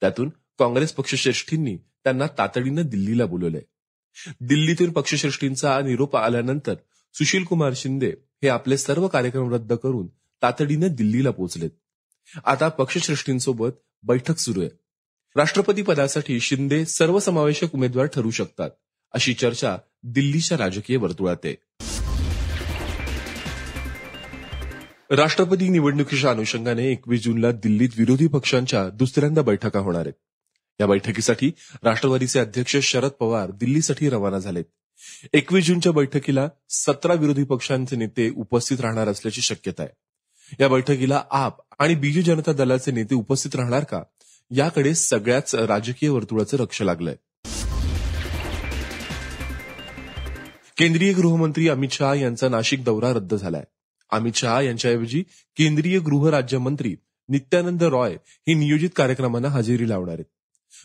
त्यातून 0.00 0.28
काँग्रेस 0.58 0.92
पक्षश्रेष्ठींनी 0.92 1.76
त्यांना 1.76 2.26
तातडीनं 2.38 2.82
दिल्लीला 2.82 3.26
बोलवलंय. 3.26 3.62
दिल्लीतून 4.40 4.92
पक्षश्रेष्ठींचा 4.92 5.80
निरोप 5.80 6.16
आल्यानंतर 6.16 6.74
सुशील 7.14 7.44
कुमार 7.44 7.72
शिंदे 7.76 8.08
हे 8.10 8.48
आपले 8.48 8.78
सर्व 8.78 9.08
कार्यक्रम 9.08 9.54
रद्द 9.54 9.72
करून 9.72 10.06
तातडीनं 10.42 10.88
दिल्लीला 10.90 11.30
पोहोचलेत. 11.30 11.70
आता 12.44 12.68
पक्षश्रेष्ठींसोबत 12.68 13.70
बैठक 14.02 14.38
सुरू 14.38 14.60
आहे. 14.60 14.70
राष्ट्रपती 15.36 15.82
पदासाठी 15.82 16.40
शिंदे 16.40 16.84
सर्वसमावेशक 16.84 17.74
उमेदवार 17.74 18.06
ठरू 18.06 18.30
शकतात 18.30 18.70
अशी 19.12 19.34
चर्चा 19.34 19.76
दिल्लीच्या 20.02 20.58
राजकीय 20.58 20.96
वर्तुळात 20.96 21.36
आहे. 21.44 21.56
राष्ट्रपती 25.10 25.68
निवडणुकीच्या 25.68 26.30
अनुषंगाने 26.30 26.88
एकवीस 26.88 27.24
जूनला 27.24 27.52
दिल्लीत 27.52 27.88
विरोधी 27.98 28.26
पक्षांच्या 28.26 28.88
दुसऱ्यांदा 28.88 29.42
बैठका 29.42 29.78
होणार 29.78 30.00
आहेत. 30.00 30.12
या 30.80 30.86
बैठकीसाठी 30.86 31.52
राष्ट्रवादीचे 31.82 32.40
अध्यक्ष 32.40 32.76
शरद 32.76 33.10
पवार 33.10 33.50
दिल्लीसाठी 33.50 34.08
रवाना 34.08 34.38
झालेत. 34.38 34.64
एकवीस 35.32 35.66
जूनच्या 35.66 35.92
बैठकीला 35.92 36.48
सतरा 36.70 37.14
विरोधी 37.14 37.44
पक्षांचे 37.44 37.96
नेते 37.96 38.30
उपस्थित 38.30 38.80
राहणार 38.80 39.08
असल्याची 39.08 39.40
शक्यता 39.40 39.82
आहे. 39.82 39.96
या 40.60 40.68
बैठकीला 40.68 41.22
आप 41.30 41.56
आणि 41.78 41.94
बीजू 41.94 42.20
जनता 42.20 42.52
दलाचे 42.52 42.90
नेते 42.90 43.14
उपस्थित 43.14 43.56
राहणार 43.56 43.84
का? 43.84 44.02
याकडे 44.50 44.94
सगळ्याच 44.94 45.54
राजकीय 45.54 46.08
वर्तुळाचं 46.08 46.58
लक्ष 46.58 46.82
लागलंय. 46.82 47.16
केंद्रीय 50.76 51.12
गृहमंत्री 51.12 51.68
अमित 51.68 51.88
शहा 51.92 52.14
यांचा 52.14 52.48
नाशिक 52.48 52.84
दौरा 52.84 53.12
रद्द 53.12 53.34
झालाय. 53.34 53.62
अमित 54.10 54.32
शहा 54.34 54.62
यांच्याऐवजी 54.62 55.22
केंद्रीय 55.56 55.98
गृह 55.98 56.30
राज्यमंत्री 56.30 56.96
नित्यानंद 57.28 57.82
रॉय 57.82 58.12
हे 58.26 58.54
नियोजित 58.54 58.90
कार्यक्रमांना 58.96 59.48
हजेरी 59.48 59.88
लावणार 59.88 60.14
आहेत. 60.14 60.24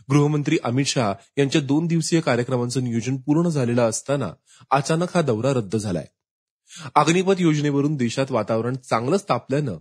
गृहमंत्री 0.09 0.57
अमित 0.63 0.85
शहा 0.85 1.13
यांच्या 1.37 1.61
दोन 1.61 1.87
दिवसीय 1.87 2.21
कार्यक्रमांचं 2.21 2.83
नियोजन 2.83 3.17
पूर्ण 3.17 3.49
झालेलं 3.49 3.89
असताना 3.89 4.31
अचानक 4.71 5.07
हा 5.15 5.21
दौरा 5.21 5.53
रद्द 5.53 5.75
झालाय. 5.75 6.05
अग्निपथ 6.95 7.35
योजनेवरून 7.39 7.95
देशात 7.95 8.31
वातावरण 8.31 8.75
चांगलंच 8.75 9.25
तापल्यानं 9.29 9.77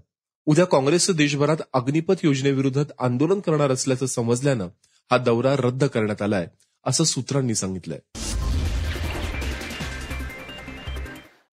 उद्या 0.47 0.65
काँग्रेसचं 0.65 1.13
देशभरात 1.13 1.57
अग्निपथ 1.73 2.15
योजनेविरोधात 2.23 2.85
आंदोलन 2.99 3.41
करणार 3.41 3.71
असल्याचं 3.71 4.07
समजल्यानं 4.07 4.69
हा 5.11 5.19
दौरा 5.19 5.57
रद्द 5.57 5.85
करण्यात 5.85 6.23
आलाय 6.23 6.47
असं 6.87 7.05
सूत्रांनी 7.05 7.55
सांगितलंय. 7.55 7.99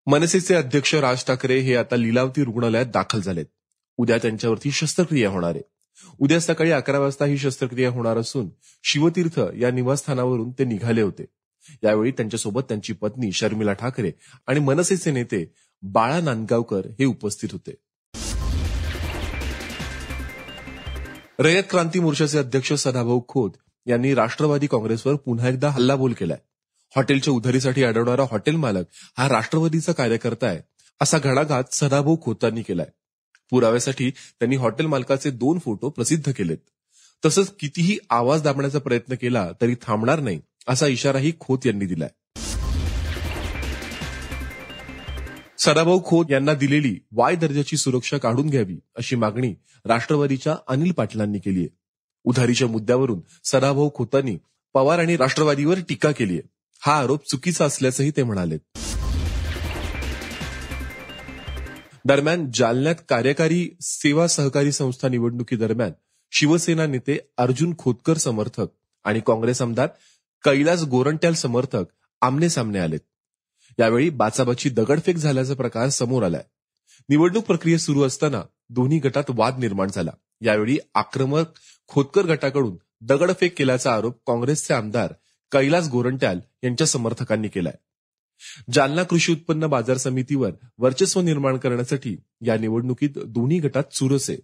मनसेचे 0.07 0.55
अध्यक्ष 0.55 0.95
राज 0.95 1.23
ठाकरे 1.23 1.59
हे 1.59 1.75
आता 1.75 1.95
लिलावती 1.95 2.43
रुग्णालयात 2.43 2.85
दाखल 2.85 3.21
झालेत. 3.21 3.45
उद्या 3.97 4.17
त्यांच्यावरती 4.17 4.71
शस्त्रक्रिया 4.71 5.29
होणार 5.29 5.49
आहे. 5.49 5.61
उद्या 6.19 6.39
सकाळी 6.39 6.71
अकरा 6.71 6.99
वाजता 6.99 7.25
ही 7.25 7.37
शस्त्रक्रिया 7.37 7.89
होणार 7.89 8.17
असून 8.17 8.49
शिवतीर्थ 8.83 9.39
या 9.59 9.71
निवासस्थानावरून 9.71 10.51
ते 10.51 10.65
निघाले 10.65 11.01
होते. 11.01 11.25
यावेळी 11.83 12.11
त्यांच्यासोबत 12.11 12.61
त्यांची 12.61 12.93
पत्नी 12.93 13.31
शर्मिला 13.31 13.73
ठाकरे 13.73 14.11
आणि 14.47 14.59
मनसेचे 14.59 15.11
नेते 15.11 15.53
बाळा 15.81 16.19
नांदगावकर 16.21 16.81
हे 16.99 17.05
उपस्थित 17.05 17.49
होते. 17.51 17.75
रयत 21.39 21.63
क्रांती 21.69 21.99
मोर्चाचे 21.99 22.37
अध्यक्ष 22.37 22.73
सदाभाऊ 22.73 23.21
खोत 23.27 23.51
यांनी 23.85 24.13
राष्ट्रवादी 24.15 24.67
काँग्रेसवर 24.67 25.15
पुन्हा 25.15 25.49
एकदा 25.49 25.69
हल्लाबोल 25.69 26.13
केलाय. 26.13 26.37
हॉटेलच्या 26.95 27.33
उधारीसाठी 27.33 27.83
अडवणारा 27.83 28.23
हॉटेल 28.31 28.55
मालक 28.55 28.85
हा 29.17 29.29
राष्ट्रवादीचा 29.29 29.91
कार्यकर्ता 29.91 30.47
आहे 30.47 30.59
असा 31.01 31.17
घणाघात 31.17 31.63
सदाभाऊ 31.71 32.17
खोतांनी 32.21 32.61
केलाय. 32.61 32.87
पुराव्यासाठी 33.49 34.09
त्यांनी 34.09 34.55
हॉटेल 34.55 34.85
मालकाचे 34.85 35.31
दोन 35.31 35.59
फोटो 35.59 35.89
प्रसिद्ध 35.89 36.31
केलेत. 36.31 36.57
तसंच 37.23 37.53
कितीही 37.59 37.97
आवाज 38.09 38.41
दाबण्याचा 38.41 38.79
प्रयत्न 38.79 39.15
केला 39.15 39.49
तरी 39.61 39.75
थांबणार 39.81 40.19
नाही 40.19 40.39
असा 40.67 40.87
इशाराही 40.87 41.31
खोत 41.39 41.65
यांनी 41.65 41.85
दिलाय. 41.85 42.09
सदाभाऊ 45.57 46.01
खोत 46.05 46.25
यांना 46.29 46.53
दिलेली 46.53 46.95
वाय 47.11 47.35
दर्जाची 47.35 47.77
सुरक्षा 47.77 48.17
काढून 48.17 48.49
घ्यावी 48.49 48.77
अशी 48.97 49.15
मागणी 49.15 49.53
राष्ट्रवादीच्या 49.85 50.55
अनिल 50.67 50.91
पाटलांनी 50.91 51.39
केली 51.39 51.59
आहे. 51.59 51.69
उधारीच्या 52.23 52.67
मुद्द्यावरून 52.67 53.19
सदाभाऊ 53.43 53.89
खोतांनी 53.95 54.37
पवार 54.73 54.99
आणि 54.99 55.17
राष्ट्रवादीवर 55.17 55.79
टीका 55.89 56.11
केली 56.11 56.33
आहे. 56.33 56.47
हा 56.81 56.97
आरोप 56.97 57.29
चुकीचा 57.29 57.65
असल्याचंही 57.65 58.11
ते 58.11 58.23
म्हणाले 58.23 58.57
दरम्यान 62.05 62.51
जालन्यात 62.53 62.95
कार्यकारी 63.09 63.69
सेवा 63.81 64.27
सहकारी 64.27 64.71
संस्था 64.71 65.07
निवडणुकी 65.09 65.55
दरम्यान 65.55 65.91
शिवसेना 66.31 66.85
नेते 66.85 67.17
अर्जुन 67.37 67.73
खोतकर 67.77 68.17
समर्थक 68.17 68.65
आणि 69.03 69.21
काँग्रेस 69.27 69.61
आमदार 69.61 69.87
कैलास 70.43 70.83
गोरंट्याल 70.83 71.33
समर्थक 71.33 71.83
आमने 72.21 72.49
सामने 72.49 72.79
आलेत. 72.79 72.99
यावेळी 73.79 74.09
बाचाबाची 74.09 74.69
दगडफेक 74.69 75.17
झाल्याचा 75.17 75.53
प्रकार 75.53 75.89
समोर 75.89 76.23
आलाय. 76.23 76.43
निवडणूक 77.09 77.43
प्रक्रिया 77.43 77.79
सुरू 77.79 78.03
असताना 78.03 78.41
दोन्ही 78.69 78.99
गटात 78.99 79.23
वाद 79.29 79.59
निर्माण 79.59 79.87
झाला. 79.87 80.11
यावेळी 80.41 80.77
आक्रमक 80.95 81.45
खोतकर 81.87 82.25
गटाकडून 82.25 82.77
दगडफेक 83.01 83.57
केल्याचा 83.57 83.93
आरोप 83.93 84.19
काँग्रेसचे 84.27 84.73
आमदार 84.73 85.13
कैलास 85.51 85.89
गोरंट्याल 85.89 86.39
यांच्या 86.63 86.87
समर्थकांनी 86.87 87.47
केलाय. 87.47 87.73
जालना 88.73 89.03
कृषी 89.03 89.31
उत्पन्न 89.31 89.67
बाजार 89.67 89.97
समितीवर 89.97 90.51
वर्चस्व 90.77 91.21
निर्माण 91.21 91.57
करण्यासाठी 91.57 92.17
या 92.41 92.57
निवडणुकीत 92.57 93.09
दोन्ही 93.17 93.59
गटात 93.59 93.83
चुरस. 93.91 94.29
आहे 94.29 94.39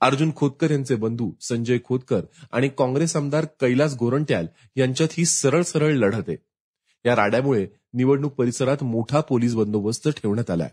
अर्जुन 0.00 0.30
खोतकर 0.36 0.70
यांचे 0.70 0.94
बंधू 0.94 1.32
संजय 1.40 1.78
खोतकर 1.84 2.20
आणि 2.52 2.68
काँग्रेस 2.68 3.16
आमदार 3.16 3.44
कैलास 3.44 3.94
गोरंट्याल 3.94 4.46
यांच्यात 4.76 5.08
ही 5.12 5.24
सरळ 5.24 5.62
सरळ 5.62 5.92
लढत 5.92 6.28
आहे. 6.28 6.36
या 7.06 7.16
राड्यामुळे 7.16 7.66
निवडणूक 7.94 8.32
परिसरात 8.32 8.82
मोठा 8.82 9.20
पोलीस 9.20 9.54
बंदोबस्त 9.54 10.08
ठेवण्यात 10.08 10.50
आलाय. 10.50 10.70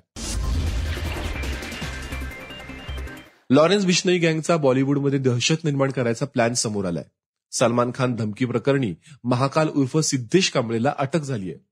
लॉरेन्स 3.49 3.85
बिश्नोई 3.85 4.17
गँगचा 4.17 4.57
बॉलिवूडमध्ये 4.57 5.19
दहशत 5.19 5.63
निर्माण 5.63 5.91
करायचा 5.91 6.25
प्लॅन 6.25 6.53
समोर 6.53 6.85
आलाय. 6.85 7.03
सलमान 7.51 7.91
खान 7.95 8.15
धमकी 8.15 8.45
प्रकरणी 8.45 8.93
महाकाल 9.23 9.69
उर्फ 9.69 9.97
सिद्धेश 9.97 10.49
कांबळेला 10.49 10.93
अटक 10.97 11.21
झाली 11.21 11.49
आहे 11.49 11.66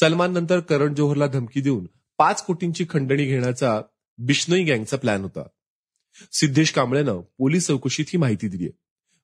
सलमान 0.00 0.32
नंतर 0.32 0.60
करण 0.60 0.94
जोहरला 0.94 1.26
धमकी 1.26 1.60
देऊन 1.60 1.86
पाच 2.18 2.42
कोटींची 2.44 2.84
खंडणी 2.90 3.24
घेण्याचा 3.24 3.80
बिश्नोई 4.18 4.64
गँगचा 4.64 4.96
प्लॅन 4.96 5.22
होता. 5.22 5.42
सिद्धेश 6.32 6.70
कांबळेनं 6.70 7.20
पोलीस 7.38 7.66
चौकशीत 7.66 8.04
ही 8.08 8.16
माहिती 8.18 8.48
दिली 8.48 8.64
आहे 8.64 8.78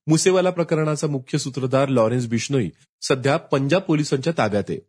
मुसेवाला 0.07 0.49
प्रकरणाचा 0.49 1.07
मुख्य 1.07 1.37
सूत्रधार 1.37 1.89
लॉरेन्स 1.89 2.27
बिश्नोई 2.27 2.69
सध्या 3.01 3.37
पंजाब 3.37 3.81
पोलिसांच्या 3.81 4.33
ताब्यात 4.37 4.63
आहे. 4.69 4.79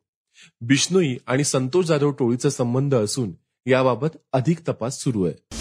बिश्नोई 0.61 1.17
आणि 1.27 1.45
संतोष 1.45 1.85
जाधव 1.85 2.11
टोळीचा 2.11 2.51
संबंध 2.51 2.95
असून 2.95 3.33
याबाबत 3.67 4.17
अधिक 4.33 4.69
तपास 4.69 5.01
सुरू 5.01 5.25
आहे. 5.25 5.54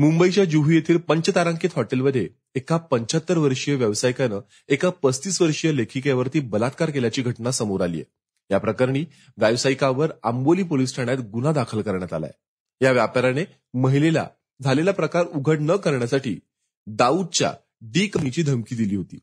मुंबईच्या 0.00 0.44
जुहू 0.44 0.70
येथील 0.70 0.96
पंचतारांकित 0.96 1.70
हॉटेलमध्ये 1.76 2.28
एका 2.54 2.76
पंच्याहत्तर 2.76 3.38
वर्षीय 3.38 3.74
व्यावसायिकानं 3.74 4.40
एका 4.68 4.90
पस्तीस 4.90 5.42
वर्षीय 5.42 5.72
लेखिकेवरती 5.72 6.40
बलात्कार 6.40 6.90
केल्याची 6.90 7.22
घटना 7.22 7.50
समोर 7.50 7.80
आली 7.80 7.96
आहे. 7.96 8.04
या 8.50 8.58
प्रकरणी 8.58 9.04
व्यावसायिकावर 9.36 10.12
आंबोली 10.22 10.62
पोलीस 10.62 10.96
ठाण्यात 10.96 11.18
गुन्हा 11.18 11.52
दाखल 11.52 11.82
करण्यात 11.82 12.12
आलाय. 12.12 12.30
या 12.80 12.92
व्यापाऱ्याने 12.92 13.44
महिलेला 13.74 14.26
झालेला 14.62 14.90
प्रकार 14.90 15.26
उघड 15.26 15.58
न 15.60 15.76
करण्यासाठी 15.76 16.40
दाऊदच्या 16.86 17.52
डी 17.80 18.06
कमीची 18.06 18.42
धमकी 18.42 18.74
दिली 18.74 18.96
होती. 18.96 19.18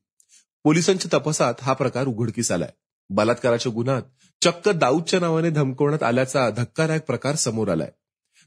पोलिसांच्या 0.64 1.18
तपासात 1.18 1.54
हा 1.62 1.74
प्रकार 1.74 2.06
उघडकीस 2.06 2.52
आलाय. 2.52 2.70
बलात्काराच्या 3.10 3.72
गुन्ह्यात 3.76 4.02
चक्क 4.42 4.70
दाऊदच्या 4.70 5.20
नावाने 5.20 5.50
धमकवण्यात 5.50 6.04
आल्याचा 6.04 6.50
धक्कादायक 6.50 7.02
प्रकार 7.02 7.36
समोर 7.36 7.70
आलाय. 7.70 7.92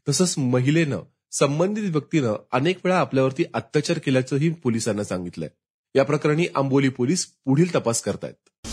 तसंच 0.09 0.35
महिलेनं 0.39 1.01
संबंधित 1.33 1.91
व्यक्तीनं 1.91 2.35
अनेक 2.53 2.79
वेळा 2.85 2.99
आपल्यावरती 2.99 3.45
अत्याचार 3.55 3.99
केल्याचंही 3.99 4.51
पोलिसांना 4.51 5.05
सांगितलंय. 5.05 5.49
या 5.95 6.05
प्रकरणी 6.05 6.47
आंबोली 6.55 6.89
पोलीस 6.89 7.27
पुढील 7.45 7.75
तपास 7.75 8.03
करतायत. 8.03 8.67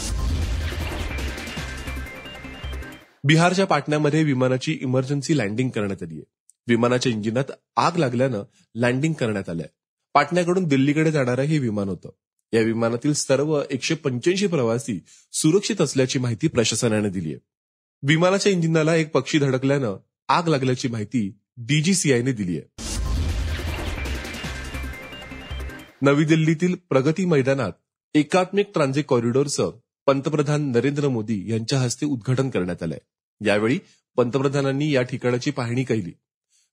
बिहारच्या 3.24 3.66
पाटण्यामध्ये 3.66 4.24
विमानाची 4.24 4.78
इमर्जन्सी 4.82 5.38
लँडिंग 5.38 5.70
करण्यात 5.70 6.04
आली 6.04 6.14
आहे 6.14 6.24
विमानाच्या 6.68 7.12
इंजिनात 7.12 7.52
आग 7.76 7.98
लागल्यानं 7.98 8.44
लँडिंग 8.76 9.14
करण्यात 9.14 9.50
आलंय. 9.50 9.68
पाटण्याकडून 10.14 10.64
दिल्लीकडे 10.64 11.12
जाणारं 11.12 11.42
हे 11.42 11.60
विमान 11.60 11.90
होतं. 11.90 12.10
या 12.54 12.62
विमानातील 12.62 13.14
सर्व 13.14 13.62
एकशे 13.70 13.96
पंच्याऐंशी 13.96 14.48
प्रवासी 14.48 15.00
सुरक्षित 15.34 15.82
असल्याची 15.82 16.20
माहिती 16.20 16.48
प्रशासनाने 16.48 17.10
दिली 17.10 17.30
आहे 17.30 17.40
विमानाच्या 18.04 18.52
इंजिनाला 18.52 18.96
एक 18.96 19.12
पक्षी 19.12 19.40
धडकल्यानं 19.40 19.96
आग 20.28 20.48
लागल्याची 20.48 20.88
माहिती 20.88 21.40
डीजीसीआयने 21.60 22.32
दिली 22.32 22.58
आहे. 22.58 22.88
नवी 26.02 26.26
दिल्लीतील 26.26 26.76
प्रगती 26.90 27.26
मैदानात 27.26 27.72
एकात्मिक 28.14 28.70
ट्रान्झिट 28.74 29.06
कॉरिडॉरचं 29.06 29.72
पंतप्रधान 30.06 30.72
नरेंद्र 30.72 31.08
मोदी 31.08 31.52
यांच्या 31.52 31.80
हस्ते 31.80 32.06
उद्घाटन 32.06 32.50
करण्यात 32.50 32.84
आलंय. 32.84 33.00
यावेळी 33.46 33.80
पंतप्रधानांनी 34.16 34.96
या 34.96 35.02
ठिकाणाची 35.02 35.52
पाहणी 35.52 35.84
केली. 35.84 36.12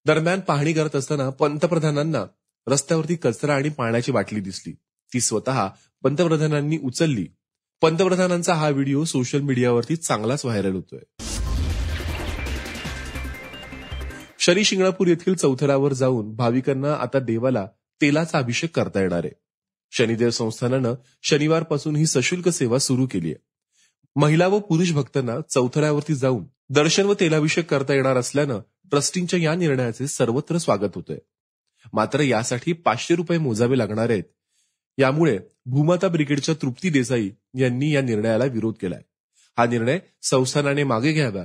दरम्यान 0.06 0.40
पाहणी 0.40 0.72
करत 0.72 0.96
असताना 0.96 1.30
पंतप्रधानांना 1.30 2.24
रस्त्यावरती 2.66 3.16
कचरा 3.16 3.54
आणि 3.54 3.68
पाण्याची 3.68 4.12
बाटली 4.12 4.40
दिसली. 4.40 4.72
ती 5.14 5.20
स्वतः 5.20 5.68
पंतप्रधानांनी 6.02 6.78
उचलली. 6.78 7.26
पंतप्रधानांचा 7.82 8.54
हा 8.54 8.68
व्हिडिओ 8.68 9.04
सोशल 9.04 9.40
मीडियावरती 9.40 9.96
चांगलाच 9.96 10.44
व्हायरल 10.44 10.72
होतोय. 10.72 11.23
शनी 14.46 14.64
शिंगणापूर 14.64 15.06
येथील 15.06 15.34
चौथऱ्यावर 15.34 15.92
जाऊन 15.92 16.36
भाविकांना 16.36 16.94
आता 16.94 17.18
देवाला 17.18 17.66
तेलाचा 18.00 18.38
अभिषेक 18.38 18.76
करता 18.76 19.00
येणार 19.00 19.24
आहे. 19.24 19.30
शनिदेव 19.90 20.30
संस्थानानं 20.30 20.94
शनिवारपासून 21.22 21.96
ही 21.96 22.06
सशुल्क 22.06 22.48
सेवा 22.48 22.78
सुरू 22.78 23.06
केली 23.06 23.28
आहे. 23.28 23.42
महिला 24.16 24.46
व 24.46 24.58
पुरुष 24.58 24.92
भक्तांना 24.92 25.40
चौथऱ्यावरती 25.40 26.14
जाऊन 26.14 26.44
दर्शन 26.68 27.02
व 27.02 27.14
तेलाभिषेक 27.20 27.66
करता 27.66 27.94
येणार 27.94 28.16
असल्यानं 28.16 28.58
ट्रस्टींच्या 28.90 29.40
या 29.40 29.54
निर्णयाचे 29.54 30.06
सर्वत्र 30.06 30.58
स्वागत 30.58 30.90
होतंय. 30.94 31.18
मात्र 31.92 32.20
यासाठी 32.20 32.72
पाचशे 32.72 33.14
रुपये 33.14 33.38
मोजावे 33.38 33.78
लागणार 33.78 34.10
आहेत. 34.10 34.24
यामुळे 34.98 35.38
भूमाता 35.66 36.08
ब्रिगेडच्या 36.08 36.54
तृप्ती 36.62 36.90
देसाई 36.90 37.30
यांनी 37.58 37.94
या 37.94 38.00
निर्णयाला 38.00 38.44
विरोध 38.44 38.74
केलाय. 38.80 39.00
हा 39.58 39.66
निर्णय 39.66 39.98
संस्थानाने 40.22 40.84
मागे 40.84 41.12
घ्यावा 41.12 41.44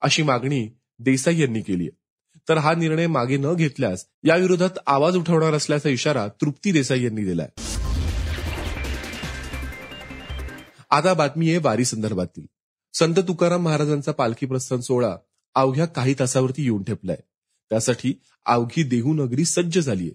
अशी 0.00 0.22
मागणी 0.22 0.68
देसाई 0.98 1.40
यांनी 1.40 1.60
केली 1.60 1.88
तर 2.48 2.56
हा 2.56 2.74
निर्णय 2.74 3.06
मागे 3.06 3.36
न 3.36 3.54
घेतल्यास 3.54 4.06
या 4.24 4.36
विरोधात 4.36 4.78
आवाज 4.86 5.16
उठवणार 5.16 5.54
असल्याचा 5.54 5.88
इशारा 5.88 6.28
तृप्ती 6.28 6.72
देसाई 6.72 7.02
यांनी 7.02 7.24
दिलाय. 7.24 7.48
आता 10.90 11.14
बातमी 11.14 11.48
आहे 11.48 11.58
वारी 11.58 11.84
संदर्भातील. 11.84 12.46
संत 12.94 13.14
तुकाराम 13.14 13.62
महाराजांचा 13.62 14.12
पालखी 14.12 14.46
प्रस्थान 14.46 14.80
सोहळा 14.80 15.16
अवघ्या 15.54 15.86
काही 15.86 16.14
तासावरती 16.18 16.62
येऊन 16.62 16.82
ठेपलाय. 16.82 17.16
त्यासाठी 17.70 18.20
अवघी 18.46 18.82
देहू 18.82 19.14
नगरी 19.14 19.44
सज्ज 19.44 19.78
झालीय. 19.78 20.10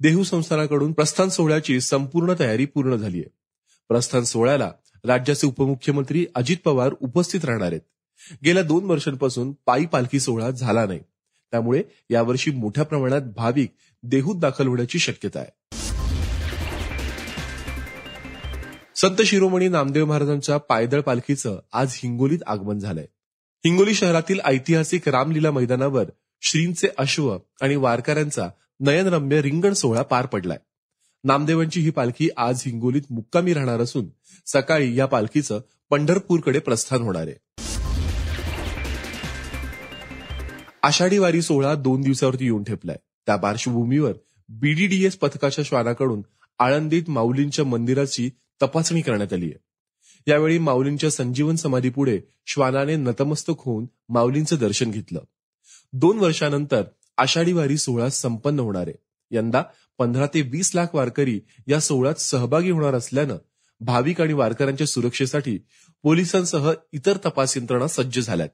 देहू 0.00 0.24
संस्थानाकडून 0.24 0.92
प्रस्थान 0.92 1.28
सोहळ्याची 1.28 1.80
संपूर्ण 1.80 2.34
तयारी 2.38 2.64
पूर्ण 2.64 2.96
झालीय. 2.96 3.22
प्रस्थान 3.88 4.24
सोहळ्याला 4.24 4.72
राज्याचे 5.04 5.46
उपमुख्यमंत्री 5.46 6.26
अजित 6.34 6.56
पवार 6.64 6.94
उपस्थित 7.00 7.44
राहणार 7.44 7.68
आहेत. 7.68 7.80
गेल्या 8.44 8.62
दोन 8.62 8.84
वर्षांपासून 8.84 9.52
पायी 9.66 9.86
पालखी 9.86 10.20
सोहळा 10.20 10.50
झाला 10.50 10.86
नाही. 10.86 11.00
त्यामुळे 11.50 11.82
यावर्षी 12.10 12.50
मोठ्या 12.50 12.84
प्रमाणात 12.84 13.20
भाविक 13.20 13.74
देहूत 14.02 14.40
दाखल 14.40 14.66
होण्याची 14.66 14.98
शक्यता 14.98 15.40
आहे. 15.40 15.50
संत 18.96 19.22
शिरोमणी 19.22 19.68
नामदेव 19.68 20.06
महाराजांच्या 20.06 20.56
पायदळ 20.56 21.00
पालखीचं 21.00 21.60
आज 21.72 21.88
हिंगोलीत 21.92 22.38
आगमन 22.46 22.78
झालंय. 22.78 23.06
हिंगोली 23.64 23.94
शहरातील 23.94 24.40
ऐतिहासिक 24.44 25.08
रामलीला 25.08 25.50
मैदानावर 25.50 26.04
श्रींचे 26.42 26.88
अश्व 26.98 27.38
आणि 27.60 27.76
वारकऱ्यांचा 27.76 28.48
नयनरम्य 28.80 29.42
रिंगण 29.42 29.72
सोहळा 29.72 30.02
पार 30.02 30.26
पडलाय. 30.26 30.58
नामदेवांची 31.24 31.80
ही 31.80 31.90
पालखी 31.90 32.28
आज 32.36 32.62
हिंगोलीत 32.66 33.02
मुक्कामी 33.10 33.54
राहणार 33.54 33.80
असून 33.80 34.06
सकाळी 34.46 34.98
या 34.98 35.06
पालखीचं 35.06 35.60
पंढरपूरकडे 35.90 36.58
प्रस्थान 36.58 37.00
होणार 37.00 37.22
आहे. 37.22 37.34
आषाढी 40.82 41.18
वारी 41.18 41.42
सोहळा 41.42 41.74
दोन 41.74 42.00
दिवसावरती 42.00 42.44
येऊन 42.44 42.62
ठेपलाय. 42.64 42.96
त्या 43.26 43.36
पार्श्वभूमीवर 43.36 44.12
बीडीडीएस 44.48 45.16
पथकाच्या 45.16 45.64
श्वानाकडून 45.64 46.22
आळंदीत 46.58 47.02
माऊलींच्या 47.08 47.64
मंदिराची 47.64 48.30
तपासणी 48.62 49.00
करण्यात 49.00 49.32
आली 49.32 49.46
आहे 49.46 49.58
यावेळी 50.26 50.58
माऊलींच्या 50.58 51.10
संजीवन 51.10 51.56
समाधीपुढे 51.56 52.20
श्वानाने 52.46 52.96
नतमस्तक 52.96 53.54
होऊन 53.58 53.86
माऊलींचं 54.08 54.56
दर्शन 54.56 54.90
घेतलं. 54.90 55.20
दोन 55.92 56.18
वर्षानंतर 56.18 56.82
आषाढी 57.18 57.52
वारी 57.52 57.76
सोहळा 57.76 58.08
संपन्न 58.08 58.60
होणार 58.60 58.88
आहे. 58.88 58.96
यंदा 59.30 59.62
पंधरा 59.98 60.26
ते 60.26 60.40
वीस 60.42 60.74
लाख 60.74 60.94
वारकरी 60.94 61.40
या 61.66 61.80
सोहळ्यात 61.80 62.20
सहभागी 62.20 62.70
होणार 62.70 62.94
असल्यानं 62.94 63.36
भाविक 63.80 64.20
आणि 64.20 64.32
वारकऱ्यांच्या 64.32 64.86
सुरक्षेसाठी 64.86 65.58
पोलिसांसह 66.02 66.72
इतर 66.92 67.16
तपास 67.16 67.56
यंत्रणा 67.56 67.88
सज्ज 67.88 68.18
झाल्यात. 68.20 68.48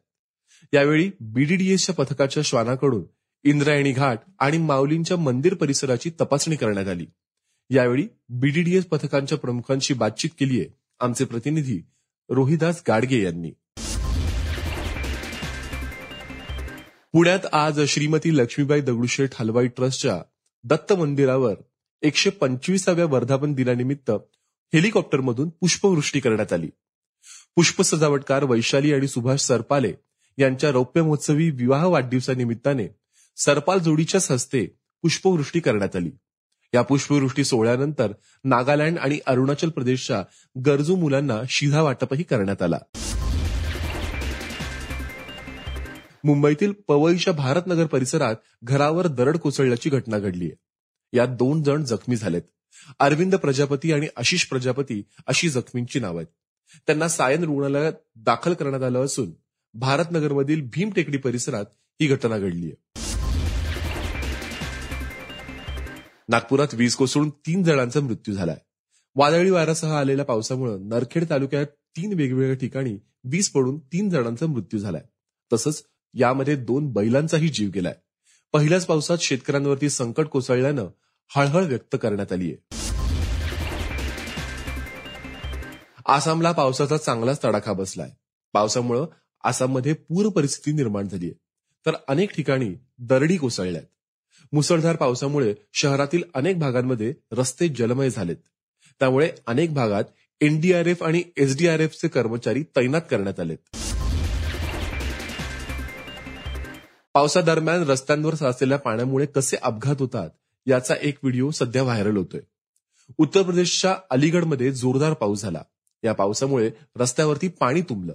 यावेळी 0.72 1.10
बीडीडीएसच्या 1.20 1.94
पथकाच्या 1.94 2.42
श्वानाकडून 2.42 3.04
इंद्रायणी 3.44 3.92
घाट 3.92 4.18
आणि 4.38 4.58
माऊलींच्या 4.58 5.16
मंदिर 5.16 5.54
परिसराची 5.54 6.10
तपासणी 6.20 6.56
करण्यात 6.56 6.88
आली. 6.88 7.06
यावेळी 7.70 8.08
बीडीडीएस 8.28 8.84
पथकांच्या 8.84 9.38
प्रमुखांशी 9.38 9.94
बातचीत 9.94 10.30
केली 10.40 10.60
आहे 10.60 10.68
आमचे 11.00 11.24
प्रतिनिधी 11.24 11.80
रोहिदास 12.28 12.82
गाडगे 12.88 13.22
यांनी. 13.22 13.50
पुण्यात 17.12 17.46
आज 17.52 17.80
श्रीमती 17.80 18.36
लक्ष्मीबाई 18.36 18.80
दगडूशेठ 18.80 19.30
हलवाई 19.34 19.66
ट्रस्टच्या 19.66 20.22
दत्त 20.64 20.92
मंदिरावर 20.92 21.54
एकशे 22.02 22.30
पंचवीसाव्या 22.30 23.04
वर्धापन 23.04 23.52
दिनानिमित्त 23.52 24.10
हेलिकॉप्टरमधून 24.74 25.48
पुष्पवृष्टी 25.48 26.20
करण्यात 26.20 26.52
आली. 26.52 26.66
पुष्प 27.56 27.82
सजावटकार 27.82 28.44
वैशाली 28.44 28.92
आणि 28.92 29.08
सुभाष 29.08 29.40
सरपाले 29.40 29.92
यांच्या 30.38 30.70
रौप्य 30.70 31.02
महोत्सवी 31.02 31.50
विवाह 31.50 31.84
वाढदिवसानिमित्ताने 31.84 32.88
सरपाल 33.36 33.78
जोडीच्याच 33.78 34.30
हस्ते 34.30 34.66
पुष्पवृष्टी 35.02 35.60
करण्यात 35.60 35.96
आली. 35.96 36.10
या 36.74 36.82
पुष्पवृष्टी 36.82 37.44
सोहळ्यानंतर 37.44 38.12
नागालँड 38.44 38.98
आणि 38.98 39.18
अरुणाचल 39.26 39.68
प्रदेशच्या 39.68 40.24
गरजू 40.66 40.96
मुलांना 40.96 41.40
शिधा 41.48 41.82
वाटपही 41.82 42.22
करण्यात 42.22 42.62
आला. 42.62 42.78
मुंबईतील 46.24 46.72
पवईच्या 46.88 47.32
भारतनगर 47.32 47.86
परिसरात 47.86 48.34
घरावर 48.62 49.06
दरड 49.06 49.36
कोसळल्याची 49.36 49.90
घटना 49.90 50.18
घडली 50.18 50.44
आहे 50.44 50.56
यात 51.12 51.28
दोन 51.28 51.62
जण 51.62 51.84
जखमी 51.84 52.16
झालेत. 52.16 52.42
अरविंद 52.98 53.34
प्रजापती 53.34 53.92
आणि 53.92 54.06
आशिष 54.16 54.44
प्रजापती 54.44 55.02
अशी 55.26 55.48
जखमींची 55.48 56.00
नाव 56.00 56.16
आहेत. 56.16 56.26
त्यांना 56.86 57.08
सायन 57.08 57.44
रुग्णालयात 57.44 57.92
दाखल 58.16 58.54
करण्यात 58.54 58.82
आलं 58.82 59.04
असून 59.04 59.30
भारतनगरमधील 59.78 60.60
भीम 60.72 60.90
टेकडी 60.90 61.18
परिसरात 61.18 61.64
ही 62.00 62.06
घटना 62.06 62.38
घडली 62.38 62.66
आहे 62.66 63.00
नागपुरात 66.28 66.74
वीज 66.74 66.94
कोसळून 66.94 67.30
तीन 67.30 67.62
जणांचा 67.62 68.00
मृत्यू 68.00 68.34
झालाय. 68.34 68.56
वादळी 69.16 69.50
वाऱ्यासह 69.50 69.92
आलेल्या 69.92 70.24
पावसामुळे 70.24 70.76
नरखेड 70.78 71.24
तालुक्यात 71.30 71.66
तीन 71.66 72.12
वेगवेगळ्या 72.12 72.56
ठिकाणी 72.56 72.96
वीज 73.24 73.48
पडून 73.48 73.78
तीन 73.78 74.08
जणांचा 74.10 74.46
मृत्यू 74.46 74.78
झालाय. 74.80 75.02
तसंच 75.52 75.82
यामध्ये 76.14 76.56
दोन 76.56 76.92
बैलांचाही 76.92 77.48
जीव 77.48 77.70
गेलाय. 77.70 77.94
पहिल्याच 78.52 78.86
पावसात 78.86 79.18
शेतकऱ्यांवरती 79.20 79.90
संकट 79.90 80.26
कोसळल्यानं 80.26 80.86
हळहळ 81.36 81.64
व्यक्त 81.64 81.96
करण्यात 82.02 82.32
आली 82.32 82.52
आहे 82.52 82.76
आसामला 86.06 86.52
पावसाचा 86.52 86.96
चांगलाच 86.96 87.44
तडाखा 87.44 87.72
बसलाय. 87.72 88.10
पावसामुळे 88.52 89.00
आसाममध्ये 89.44 89.92
पूर 89.92 90.28
परिस्थिती 90.28 90.76
निर्माण 90.76 91.08
झाली 91.08 91.24
आहे 91.24 91.34
तर 91.86 91.92
अनेक 92.08 92.34
ठिकाणी 92.34 92.74
दरडी 92.98 93.36
कोसळल्यात. 93.36 93.84
मुसळधार 94.52 94.96
पावसामुळे 94.96 95.54
शहरातील 95.72 96.22
अनेक 96.34 96.58
भागांमध्ये 96.58 97.14
रस्ते 97.32 97.68
जलमय 97.68 98.10
झालेत. 98.10 98.36
त्यामुळे 99.00 99.30
अनेक 99.46 99.74
भागात 99.74 100.04
एनडीआरएफ 100.40 101.02
आणि 101.02 101.22
एसडीआरएफचे 101.36 102.08
कर्मचारी 102.08 102.62
तैनात 102.62 103.02
करण्यात 103.10 103.40
आलेत. 103.40 103.58
पावसादरम्यान 107.14 107.82
रस्त्यांवर 107.82 108.34
साचलेल्या 108.34 108.78
पाण्यामुळे 108.78 109.26
कसे 109.26 109.56
अपघात 109.56 109.96
होतात 109.98 110.30
याचा 110.66 110.94
एक 111.02 111.18
व्हिडिओ 111.22 111.50
सध्या 111.50 111.82
व्हायरल 111.82 112.16
होतोय. 112.16 112.40
उत्तर 113.18 113.42
प्रदेशच्या 113.42 113.96
अलीगडमध्ये 114.10 114.72
जोरदार 114.72 115.12
पाऊस 115.12 115.42
झाला. 115.42 115.62
या 116.04 116.12
पावसामुळे 116.12 116.70
रस्त्यावरती 116.96 117.48
पाणी 117.48 117.80
तुंबलं. 117.80 118.12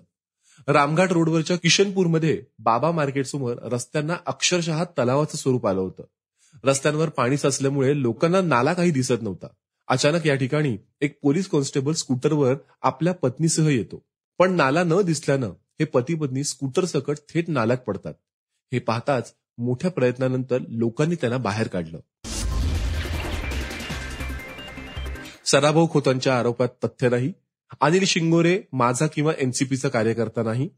रामघाट 0.67 1.11
रोडवरच्या 1.11 1.55
किशनपूरमध्ये 1.55 2.43
बाबा 2.59 2.91
मार्केट 2.91 3.25
समोर 3.25 3.55
रस्त्यांना 3.61 4.15
अक्षरशः 4.25 4.83
तलावाचं 4.83 5.37
स्वरूप 5.37 5.67
आलं 5.67 5.81
होतं. 5.81 6.03
रस्त्यांवर 6.63 7.09
पाणी 7.09 7.37
साचल्यामुळे 7.37 8.01
लोकांना 8.01 8.41
नाला 8.41 8.73
काही 8.73 8.91
दिसत 8.91 9.21
नव्हता. 9.21 9.47
अचानक 9.87 10.27
या 10.27 10.35
ठिकाणी 10.35 10.77
एक 11.01 11.19
पोलीस 11.21 11.47
कॉन्स्टेबल 11.47 11.93
स्कूटरवर 11.93 12.55
आपल्या 12.81 13.13
पत्नीसह 13.13 13.69
येतो. 13.69 14.03
पण 14.39 14.51
नाला 14.51 14.83
न 14.83 15.01
दिसल्यानं 15.01 15.47
हे 15.47 15.83
पती 15.83 16.15
पत्नी 16.15 16.43
स्कूटर 16.43 16.85
सकट 16.85 17.17
थेट 17.33 17.49
नाल्यात 17.49 17.77
पडतात. 17.77 18.13
हे 18.73 18.79
पाहताच 18.79 19.33
मोठ्या 19.57 19.91
प्रयत्नानंतर 19.91 20.57
लोकांनी 20.69 21.15
त्यांना 21.15 21.37
बाहेर 21.37 21.67
काढलं. 21.67 21.99
सराभाऊ 25.45 25.89
खोतांच्या 25.89 26.39
आरोपात 26.39 26.67
तथ्य 26.83 27.09
नाही. 27.09 27.33
अनिल 27.79 28.05
शिंगोरे 28.05 28.61
माझा 28.73 29.07
किंवा 29.07 29.33
एनसीपीचा 29.39 29.89
कार्यकर्ता 29.89 30.43
नाही. 30.43 30.69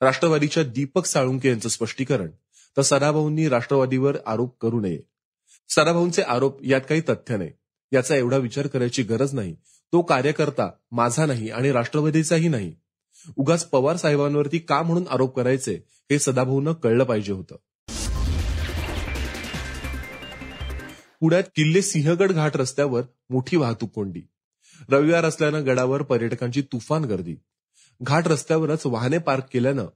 राष्ट्रवादीच्या 0.00 0.62
दीपक 0.62 1.06
साळुंके 1.06 1.48
यांचं 1.48 1.68
स्पष्टीकरण. 1.68 2.30
तर 2.76 2.82
सदाभाऊंनी 2.82 3.48
राष्ट्रवादीवर 3.48 4.16
आरोप 4.26 4.60
करू 4.60 4.80
नये. 4.80 5.00
सदाभाऊंचे 5.68 6.22
आरोप 6.22 6.64
यात 6.64 6.80
काही 6.88 7.00
तथ्य 7.00 7.36
नाही. 7.36 7.50
याचा 7.92 8.16
एवढा 8.16 8.36
विचार 8.36 8.66
करायची 8.66 9.02
गरज 9.02 9.34
नाही. 9.34 9.56
तो 9.92 10.02
कार्यकर्ता 10.02 10.70
माझा 10.90 11.26
नाही 11.26 11.50
आणि 11.50 11.72
राष्ट्रवादीचाही 11.72 12.48
नाही. 12.48 12.74
उगाच 13.36 13.64
पवार 13.64 13.96
साहेबांवरती 13.96 14.58
का 14.58 14.82
म्हणून 14.82 15.04
आरोप 15.10 15.36
करायचे 15.36 15.74
हे 15.88 16.18
सदाभाऊंना 16.18 16.72
कळलं 16.72 17.04
पाहिजे 17.04 17.32
होतं. 17.32 17.56
पुण्यात 21.20 21.42
किल्ले 21.54 21.82
सिंहगड 21.82 22.32
घाट 22.32 22.56
रस्त्यावर 22.56 23.02
मोठी 23.30 23.56
वाहतूक 23.56 23.90
कोंडी. 23.90 24.20
रविवार 24.88 25.24
असल्यानं 25.24 25.66
गडावर 25.66 26.02
पर्यटकांची 26.02 26.62
तुफान 26.62 27.04
गर्दी. 27.04 27.36
घाट 28.02 28.28
रस्त्यावरच 28.28 28.86
वाहने 28.86 29.18
पार्क 29.18 29.44
केल्यानं 29.52 29.86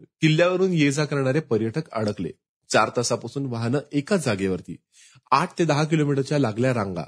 किल्ल्यावरून 0.00 0.72
ये 0.72 0.92
जा 0.92 1.04
करणारे 1.04 1.40
पर्यटक 1.40 1.90
अडकले. 1.92 2.30
चार 2.68 2.90
तासापासून 2.96 3.46
वाहनं 3.46 3.78
एकाच 3.92 4.24
जागेवरती. 4.24 4.76
आठ 5.30 5.58
ते 5.58 5.64
दहा 5.64 5.84
किलोमीटरच्या 5.84 6.38
लागल्या 6.38 6.74
रांगा. 6.74 7.04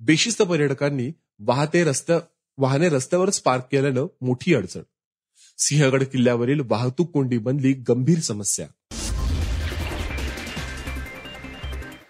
बेशिस्त 0.00 0.42
पर्यटकांनी 0.42 1.12
वाहते 1.38 1.84
रस्त्या 1.84 2.20
वाहने 2.58 2.88
रस्त्यावरच 2.88 3.40
पार्क 3.40 3.64
केल्यानं 3.72 4.06
मोठी 4.20 4.54
अडचण. 4.54 4.82
सिंहगड 5.58 6.04
किल्ल्यावरील 6.04 6.60
वाहतूक 6.64 7.10
कोंडी 7.10 7.38
बनली 7.38 7.72
गंभीर 7.72 8.20
समस्या. 8.20 8.66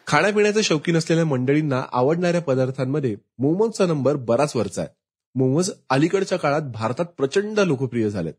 खाण्यापिण्याचे 0.08 0.62
शौकीन 0.62 0.96
असलेल्या 0.96 1.24
मंडळींना 1.24 1.82
आवडणाऱ्या 1.92 2.40
पदार्थांमध्ये 2.40 3.16
मोमोजचा 3.38 3.86
नंबर 3.86 4.16
बराच 4.16 4.56
वरचा 4.56 4.82
आहे. 4.82 4.94
मोमोज 5.34 5.70
अलीकडच्या 5.90 6.38
काळात 6.38 6.62
भारतात 6.62 7.04
प्रचंड 7.04 7.60
लोकप्रिय 7.60 8.10
झालेत. 8.10 8.34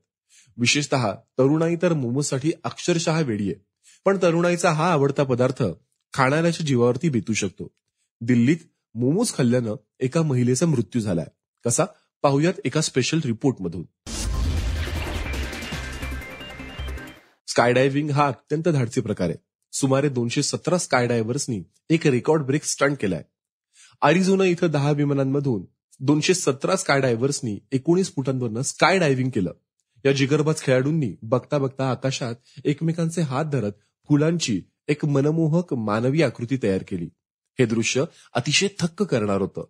विशेषतः 0.57 1.11
तरुणाई 1.11 1.75
तर 1.81 1.93
मोमोजसाठी 1.93 2.51
अक्षरशः 2.63 3.21
वेडी 3.21 3.43
आहे. 3.43 3.65
पण 4.05 4.17
तरुणाईचा 4.21 4.71
हा 4.71 4.91
आवडता 4.91 5.23
पदार्थ 5.23 5.63
खाणाऱ्याच्या 6.13 6.65
जीवावरती 6.65 7.09
बेतू 7.09 7.33
शकतो. 7.33 7.71
दिल्लीत 8.21 8.57
मोमोज 8.95 9.33
खाल्ल्यानं 9.33 9.75
एका 9.99 10.21
महिलेचा 10.21 10.65
मृत्यू 10.65 11.01
झालाय. 11.01 11.25
कसा? 11.65 11.85
पाहुयात 12.21 12.53
एका 12.65 12.81
स्पेशल 12.81 13.19
रिपोर्टमधून. 13.25 13.83
स्काय 17.47 17.73
डायव्हिंग 17.73 18.09
हा 18.09 18.27
अत्यंत 18.27 18.67
धाडसी 18.67 19.01
प्रकार 19.01 19.29
आहे. 19.29 19.48
सुमारे 19.79 20.09
दोनशे 20.09 20.43
सतरा 20.43 20.77
स्कायडायव्हर्सनी 20.77 21.63
एक 21.89 22.07
रेकॉर्ड 22.07 22.43
ब्रेक 22.43 22.63
स्टंट 22.63 22.97
केलाय. 22.97 23.23
अरिझोना 24.01 24.43
इथं 24.43 24.67
दहा 24.67 24.91
विमानांमधून 24.91 25.65
दोनशे 25.99 26.33
सतरा 26.33 26.75
स्काय 26.75 27.01
डायव्हर्सनी 27.01 27.59
एकोणीस 27.71 28.15
फुटांवरनं 28.15 28.61
स्काय 28.61 28.99
डायव्हिंग 28.99 29.29
केलं. 29.29 29.51
या 30.05 30.11
जिगरबाज 30.11 30.61
खेळाडूंनी 30.61 31.15
बघता 31.21 31.57
बघता 31.57 31.91
आकाशात 31.91 32.35
एकमेकांचे 32.65 33.21
हात 33.21 33.45
धरत 33.45 33.71
फुलांची 34.09 34.61
एक 34.87 35.05
मनमोहक 35.05 35.73
मानवी 35.73 36.21
आकृती 36.21 36.57
तयार 36.63 36.83
केली. 36.87 37.09
हे 37.59 37.65
दृश्य 37.65 38.03
अतिशय 38.33 38.67
थक्क 38.79 39.03
करणार 39.03 39.41
होतं. 39.41 39.63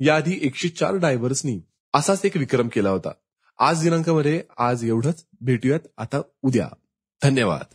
याआधी 0.00 0.38
एकशे 0.42 0.68
चार 0.68 0.94
डायव्हर्सनी 0.94 1.60
असाच 1.94 2.20
एक 2.24 2.36
विक्रम 2.36 2.68
केला 2.68 2.90
होता. 2.90 3.10
आज 3.58 3.82
दिनांकामध्ये 3.82 4.42
आज 4.58 4.84
एवढंच. 4.84 5.24
भेटूयात 5.40 5.80
आता 5.98 6.20
उद्या. 6.42 6.68
धन्यवाद. 7.22 7.74